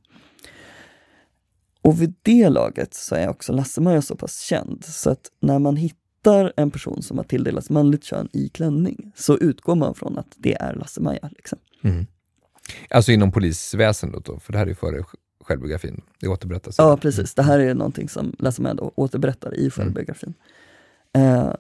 [1.81, 5.75] Och vid det laget så är också Lasse-Maja så pass känd så att när man
[5.75, 10.35] hittar en person som har tilldelats manligt kön i klänning så utgår man från att
[10.38, 11.29] det är Lasse-Maja.
[11.31, 11.59] Liksom.
[11.81, 12.05] Mm.
[12.89, 15.03] Alltså inom polisväsendet då, för det här är före
[15.48, 16.02] självbiografin.
[16.20, 16.76] Det återberättas.
[16.78, 17.34] Ja, precis.
[17.34, 20.34] Det här är någonting som Lasse-Maja återberättar i självbiografin.
[21.14, 21.38] Mm.
[21.38, 21.54] Eh,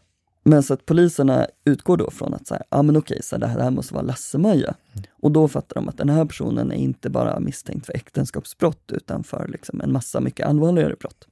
[0.43, 3.47] men så att poliserna utgår då från att så här, ah, men okej, så det,
[3.47, 4.75] här, det här måste vara Lasse-Maja.
[4.93, 5.05] Mm.
[5.11, 9.23] Och då fattar de att den här personen är inte bara misstänkt för äktenskapsbrott utan
[9.23, 11.27] för liksom en massa mycket allvarligare brott.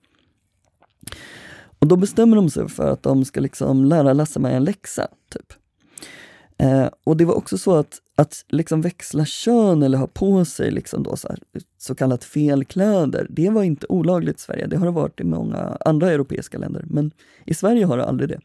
[1.79, 5.07] Och då bestämmer de sig för att de ska liksom lära Lasse-Maja en läxa.
[5.29, 5.53] Typ.
[6.57, 10.71] Eh, och det var också så att, att liksom växla kön eller ha på sig
[10.71, 11.39] liksom då så, här,
[11.77, 14.67] så kallat felkläder, det var inte olagligt i Sverige.
[14.67, 17.11] Det har det varit i många andra europeiska länder, men
[17.45, 18.39] i Sverige har det aldrig det.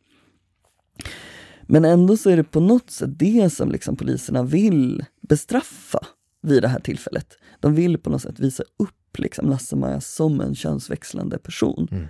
[1.63, 6.07] Men ändå så är det på något sätt det som liksom poliserna vill bestraffa
[6.43, 7.39] vid det här tillfället.
[7.61, 11.89] De vill på något sätt visa upp liksom Lasse-Maja som en könsväxlande person.
[11.91, 12.07] Mm.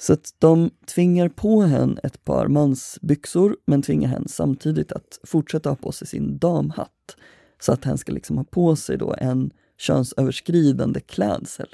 [0.00, 5.68] Så att de tvingar på henne ett par mansbyxor men tvingar henne samtidigt att fortsätta
[5.68, 7.16] ha på sig sin damhatt.
[7.60, 11.68] Så att hen ska liksom ha på sig då en könsöverskridande klädsel.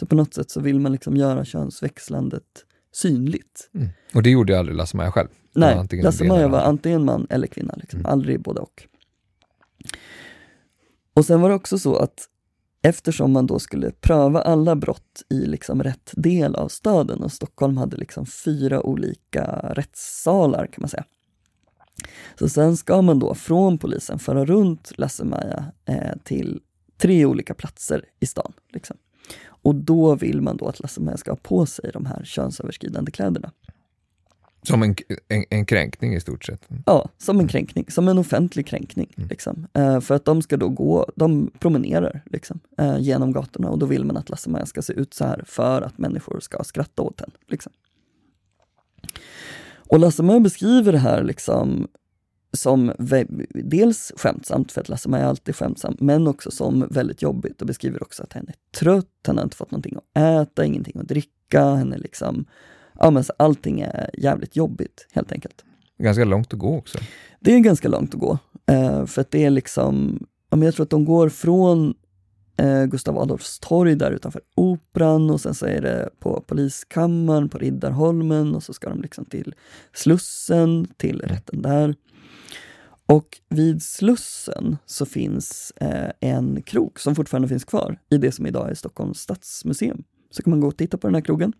[0.00, 3.70] Så på något sätt så vill man liksom göra könsväxlandet synligt.
[3.74, 3.88] Mm.
[4.14, 5.28] Och det gjorde aldrig Lasse-Maja själv?
[5.54, 8.00] Nej, Lasse-Maja var antingen man eller kvinna, liksom.
[8.00, 8.12] Mm.
[8.12, 8.86] aldrig både och.
[11.14, 12.28] Och sen var det också så att
[12.82, 17.76] eftersom man då skulle pröva alla brott i liksom rätt del av staden och Stockholm
[17.76, 21.04] hade liksom fyra olika rättssalar kan man säga.
[22.38, 26.60] Så sen ska man då från polisen föra runt Lasse-Maja eh, till
[26.98, 28.52] tre olika platser i stan.
[28.72, 28.96] Liksom.
[29.46, 33.52] Och då vill man då att Lasse-Maja ska ha på sig de här könsöverskridande kläderna.
[34.66, 34.94] Som en,
[35.28, 36.68] en, en, kränkning i stort sett?
[36.86, 39.14] Ja, som en kränkning, som en offentlig kränkning.
[39.16, 39.28] Mm.
[39.28, 39.66] Liksom.
[39.72, 43.86] Eh, för att de ska då gå, de promenerar liksom, eh, genom gatorna och då
[43.86, 47.20] vill man att Lasse-Maja ska se ut så här för att människor ska skratta åt
[47.20, 47.32] henne.
[47.48, 47.72] Liksom.
[49.88, 51.88] Och Lasse-Maja beskriver det här liksom
[52.52, 52.92] som
[53.54, 58.02] dels skämtsamt, för att Lasse-Maja är alltid skämtsam, men också som väldigt jobbigt och beskriver
[58.02, 61.62] också att han är trött, han har inte fått någonting att äta, ingenting att dricka,
[61.62, 62.44] han är liksom
[62.98, 65.64] ja, men så allting är jävligt jobbigt helt enkelt.
[65.98, 66.98] Ganska långt att gå också.
[67.40, 68.38] Det är ganska långt att gå.
[68.66, 71.94] Eh, för att det är liksom, ja, men jag tror att de går från
[72.56, 77.58] eh, Gustav Adolfs torg där utanför Operan och sen så är det på Poliskammaren på
[77.58, 79.54] Riddarholmen och så ska de liksom till
[79.92, 81.94] Slussen, till rätten där.
[83.06, 88.46] Och vid Slussen så finns eh, en krog som fortfarande finns kvar i det som
[88.46, 90.04] idag är Stockholms stadsmuseum.
[90.30, 91.52] Så kan man gå och titta på den här krogen.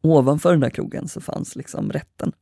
[0.00, 2.32] Ovanför den här krogen så fanns liksom rätten.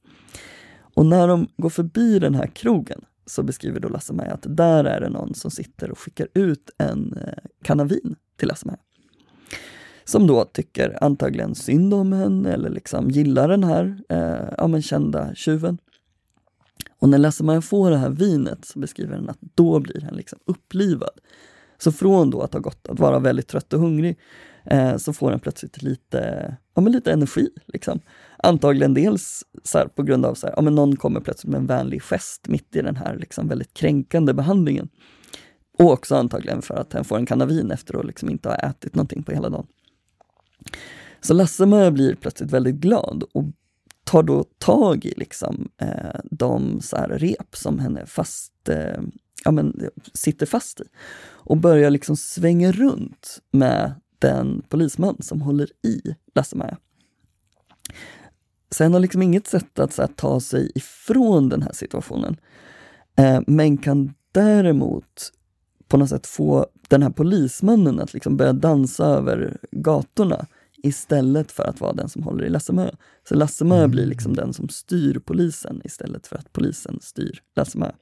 [0.94, 5.00] Och när de går förbi den här krogen så beskriver då Lasse-Maja att där är
[5.00, 8.78] det någon som sitter och skickar ut en eh, kanavin till Lasse-Maja.
[10.04, 14.82] Som då tycker antagligen synd om henne eller liksom gillar den här eh, ja, men
[14.82, 15.78] kända tjuven.
[16.98, 20.38] Och när Lasse-Maja får det här vinet så beskriver den att då blir han liksom
[20.44, 21.18] upplivad.
[21.78, 24.18] Så från då att ha gått att vara väldigt trött och hungrig
[24.66, 27.48] eh, så får han plötsligt lite, ja, men lite energi.
[27.66, 28.00] Liksom.
[28.38, 32.02] Antagligen dels så här, på grund av att ja, någon kommer plötsligt med en vänlig
[32.02, 34.88] gest mitt i den här liksom, väldigt kränkande behandlingen.
[35.78, 38.94] Och också antagligen för att han får en kanavin efter att liksom inte ha ätit
[38.94, 39.66] någonting på hela dagen.
[41.20, 43.44] Så Lasse-Maja blir plötsligt väldigt glad och
[44.04, 49.00] tar då tag i liksom, eh, de så här, rep som henne fast, eh,
[49.44, 50.84] ja, men, sitter fast i
[51.22, 56.76] och börjar liksom svänga runt med den polisman som håller i Lasse-Maja.
[58.70, 62.36] Sen har liksom inget sätt att här, ta sig ifrån den här situationen.
[63.16, 65.32] Eh, men kan däremot
[65.88, 70.46] på något sätt få den här polismannen att liksom börja dansa över gatorna
[70.82, 72.96] istället för att vara den som håller i Lasse-Maja.
[73.28, 73.90] Så Lasse-Maja mm.
[73.90, 77.94] blir liksom den som styr polisen istället för att polisen styr Lasse-Maja.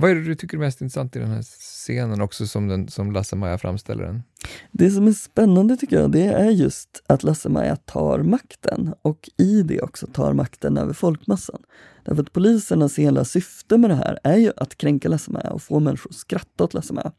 [0.00, 2.88] Vad är det du tycker är mest intressant i den här scenen också som, den,
[2.88, 4.22] som Lasse-Maja framställer den?
[4.70, 9.62] Det som är spännande tycker jag, det är just att Lasse-Maja tar makten och i
[9.62, 11.62] det också tar makten över folkmassan.
[12.04, 15.80] Därför att polisernas hela syfte med det här är ju att kränka Lasse-Maja och få
[15.80, 17.12] människor att skratta åt Lasse-Maja.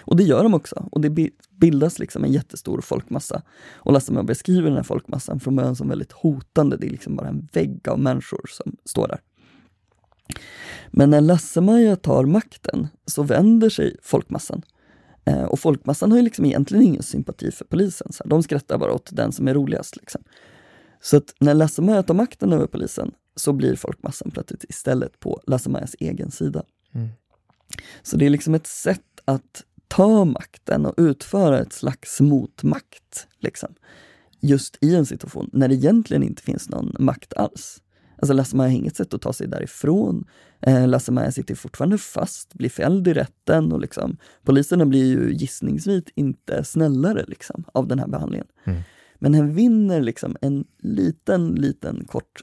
[0.00, 0.88] Och det gör de också.
[0.92, 3.42] Och det bildas liksom en jättestor folkmassa.
[3.74, 6.76] Och Lasse-Maja beskriver den här folkmassan från början som väldigt hotande.
[6.76, 9.20] Det är liksom bara en vägg av människor som står där.
[10.90, 14.62] Men när Lasse-Maja tar makten så vänder sig folkmassan.
[15.24, 18.12] Eh, och folkmassan har ju liksom egentligen ingen sympati för polisen.
[18.12, 18.30] Så här.
[18.30, 19.96] De skrattar bara åt den som är roligast.
[19.96, 20.22] Liksom.
[21.00, 25.96] Så att när Lasse-Maja tar makten över polisen så blir folkmassan plötsligt istället på Lasse-Majas
[25.98, 26.62] egen sida.
[26.94, 27.08] Mm.
[28.02, 33.26] Så det är liksom ett sätt att ta makten och utföra ett slags motmakt.
[33.38, 33.74] Liksom.
[34.40, 37.82] Just i en situation när det egentligen inte finns någon makt alls.
[38.18, 40.24] Alltså Lasse-Maja har inget sätt att ta sig därifrån.
[40.60, 46.04] Eh, Lasse-Maja sitter fortfarande fast, blir fälld i rätten och liksom, poliserna blir ju gissningsvis
[46.14, 48.46] inte snällare liksom, av den här behandlingen.
[48.64, 48.80] Mm.
[49.18, 52.42] Men han vinner liksom en liten, liten kort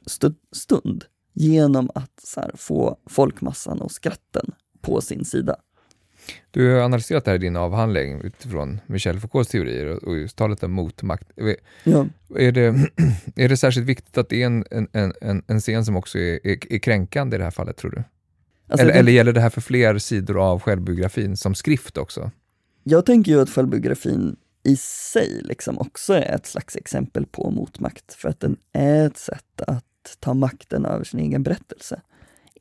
[0.51, 4.51] stund genom att här, få folkmassan och skratten
[4.81, 5.55] på sin sida.
[6.51, 10.63] Du har analyserat det här i din avhandling utifrån Michel Foucaults teorier och just talet
[10.63, 11.31] om motmakt.
[11.83, 12.07] Ja.
[12.35, 12.65] Är, det,
[13.35, 16.47] är det särskilt viktigt att det är en, en, en, en scen som också är,
[16.47, 18.03] är, är kränkande i det här fallet, tror du?
[18.67, 22.31] Alltså eller, det, eller gäller det här för fler sidor av självbiografin som skrift också?
[22.83, 28.13] Jag tänker ju att självbiografin i sig liksom också är ett slags exempel på motmakt,
[28.13, 32.01] för att den är ett sätt att ta makten över sin egen berättelse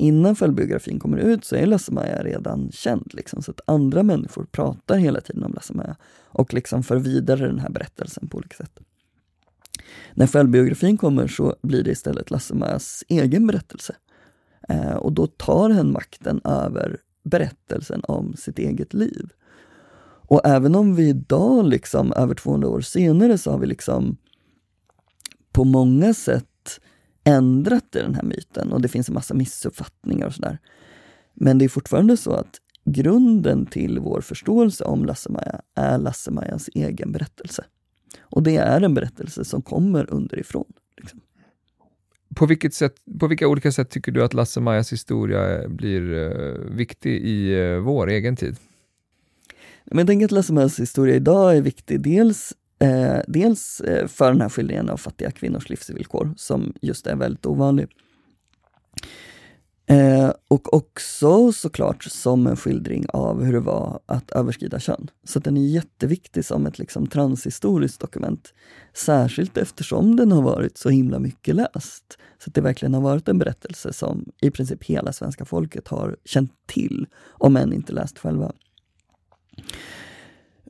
[0.03, 3.11] innan självbiografin kommer ut så är Lasse-Maja redan känd.
[3.15, 7.59] Liksom, så att andra människor pratar hela tiden om Lasse-Maja och liksom för vidare den
[7.59, 8.81] här berättelsen på olika sätt.
[10.15, 13.97] När självbiografin kommer så blir det istället Lasse-Majas egen berättelse.
[14.69, 19.29] Eh, och då tar hen makten över berättelsen om sitt eget liv.
[20.29, 24.17] Och även om vi idag, liksom, över 200 år senare, så har vi liksom
[25.53, 26.52] på många sätt
[27.25, 30.59] ändrat i den här myten och det finns en massa missuppfattningar och sådär.
[31.35, 37.12] Men det är fortfarande så att grunden till vår förståelse om Lasse-Maja är Lasse-Majas egen
[37.12, 37.64] berättelse.
[38.20, 40.73] Och det är en berättelse som kommer underifrån.
[40.97, 41.20] Liksom.
[42.35, 47.20] På, vilket sätt, på vilka olika sätt tycker du att Lasse-Majas historia blir uh, viktig
[47.25, 48.57] i uh, vår egen tid?
[49.85, 52.53] Men jag tänker att Lasse-Majas historia idag är viktig dels
[52.83, 57.47] Eh, dels eh, för den här skildringen av fattiga kvinnors livsvillkor, som just är väldigt
[57.47, 57.89] ovanlig.
[59.87, 65.11] Eh, och också såklart som en skildring av hur det var att överskrida kön.
[65.24, 68.55] Så den är jätteviktig som ett liksom transhistoriskt dokument.
[68.95, 72.18] Särskilt eftersom den har varit så himla mycket läst.
[72.45, 76.53] Så det verkligen har varit en berättelse som i princip hela svenska folket har känt
[76.66, 78.53] till, om än inte läst själva.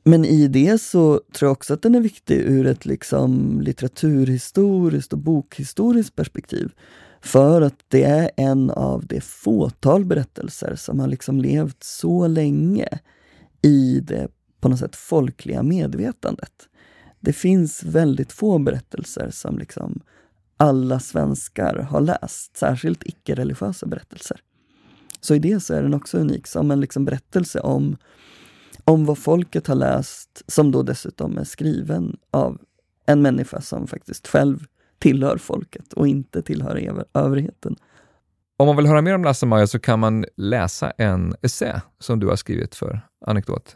[0.03, 5.13] Men i det så tror jag också att den är viktig ur ett liksom litteraturhistoriskt
[5.13, 6.71] och bokhistoriskt perspektiv.
[7.21, 12.87] För att det är en av det fåtal berättelser som har liksom levt så länge
[13.61, 14.27] i det
[14.59, 16.53] på något sätt folkliga medvetandet.
[17.19, 20.01] Det finns väldigt få berättelser som liksom
[20.57, 24.39] alla svenskar har läst, särskilt icke-religiösa berättelser.
[25.21, 27.97] Så i det så är den också unik som en liksom berättelse om
[28.85, 32.61] om vad folket har läst, som då dessutom är skriven av
[33.05, 34.65] en människa som faktiskt själv
[34.99, 37.75] tillhör folket och inte tillhör överheten.
[38.57, 42.27] Om man vill höra mer om Lasse-Maja så kan man läsa en essä som du
[42.27, 43.75] har skrivit för Anekdot.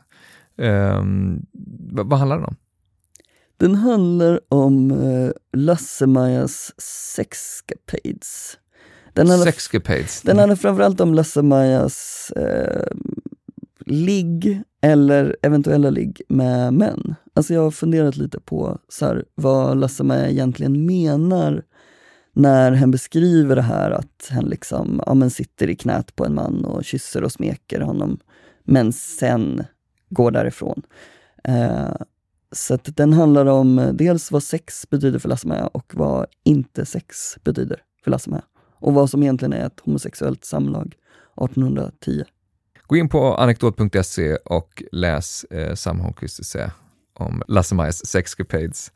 [0.57, 1.45] Um,
[1.91, 2.55] vad handlar den om?
[3.57, 6.71] Den handlar om uh, Lasse-Majas
[7.15, 8.57] sexcapades.
[9.13, 10.21] Den handlar, sexcapades?
[10.21, 12.97] Den handlar framförallt om Lasse-Majas uh,
[13.85, 17.15] ligg eller eventuella ligg med män.
[17.33, 21.63] Alltså jag har funderat lite på så här, vad Lasse-Maja egentligen menar
[22.33, 26.35] när hen beskriver det här att hen liksom, ja, men sitter i knät på en
[26.35, 28.19] man och kysser och smeker honom,
[28.63, 29.63] men sen
[30.09, 30.81] går därifrån.
[31.43, 31.95] Eh,
[32.51, 36.85] så att den handlar om eh, dels vad sex betyder för Lasse-Maja och vad inte
[36.85, 38.43] sex betyder för Lasse-Maja.
[38.79, 40.95] Och vad som egentligen är ett homosexuellt samlag
[41.35, 42.23] 1810.
[42.87, 46.71] Gå in på anekdot.se och läs eh, Sam Holmqvists essä
[47.13, 48.91] om Lasse-Majas sexcapades.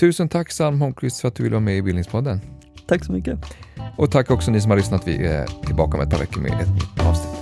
[0.00, 2.40] Tusen tack Sam Holmqvist för att du ville vara med i Bildningspodden.
[2.86, 3.38] Tack så mycket.
[3.96, 5.08] Och tack också ni som har lyssnat.
[5.08, 7.32] Vi är tillbaka om ett par veckor med ett nytt avsnitt.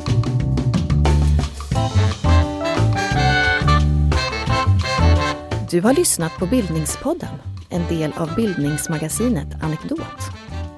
[5.71, 7.35] Du har lyssnat på Bildningspodden,
[7.71, 10.01] en del av bildningsmagasinet Anekdot.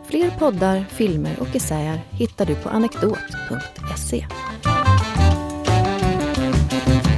[0.07, 4.26] Fler poddar, filmer och essäer hittar du på anekdot.se.
[6.85, 7.16] Thank you.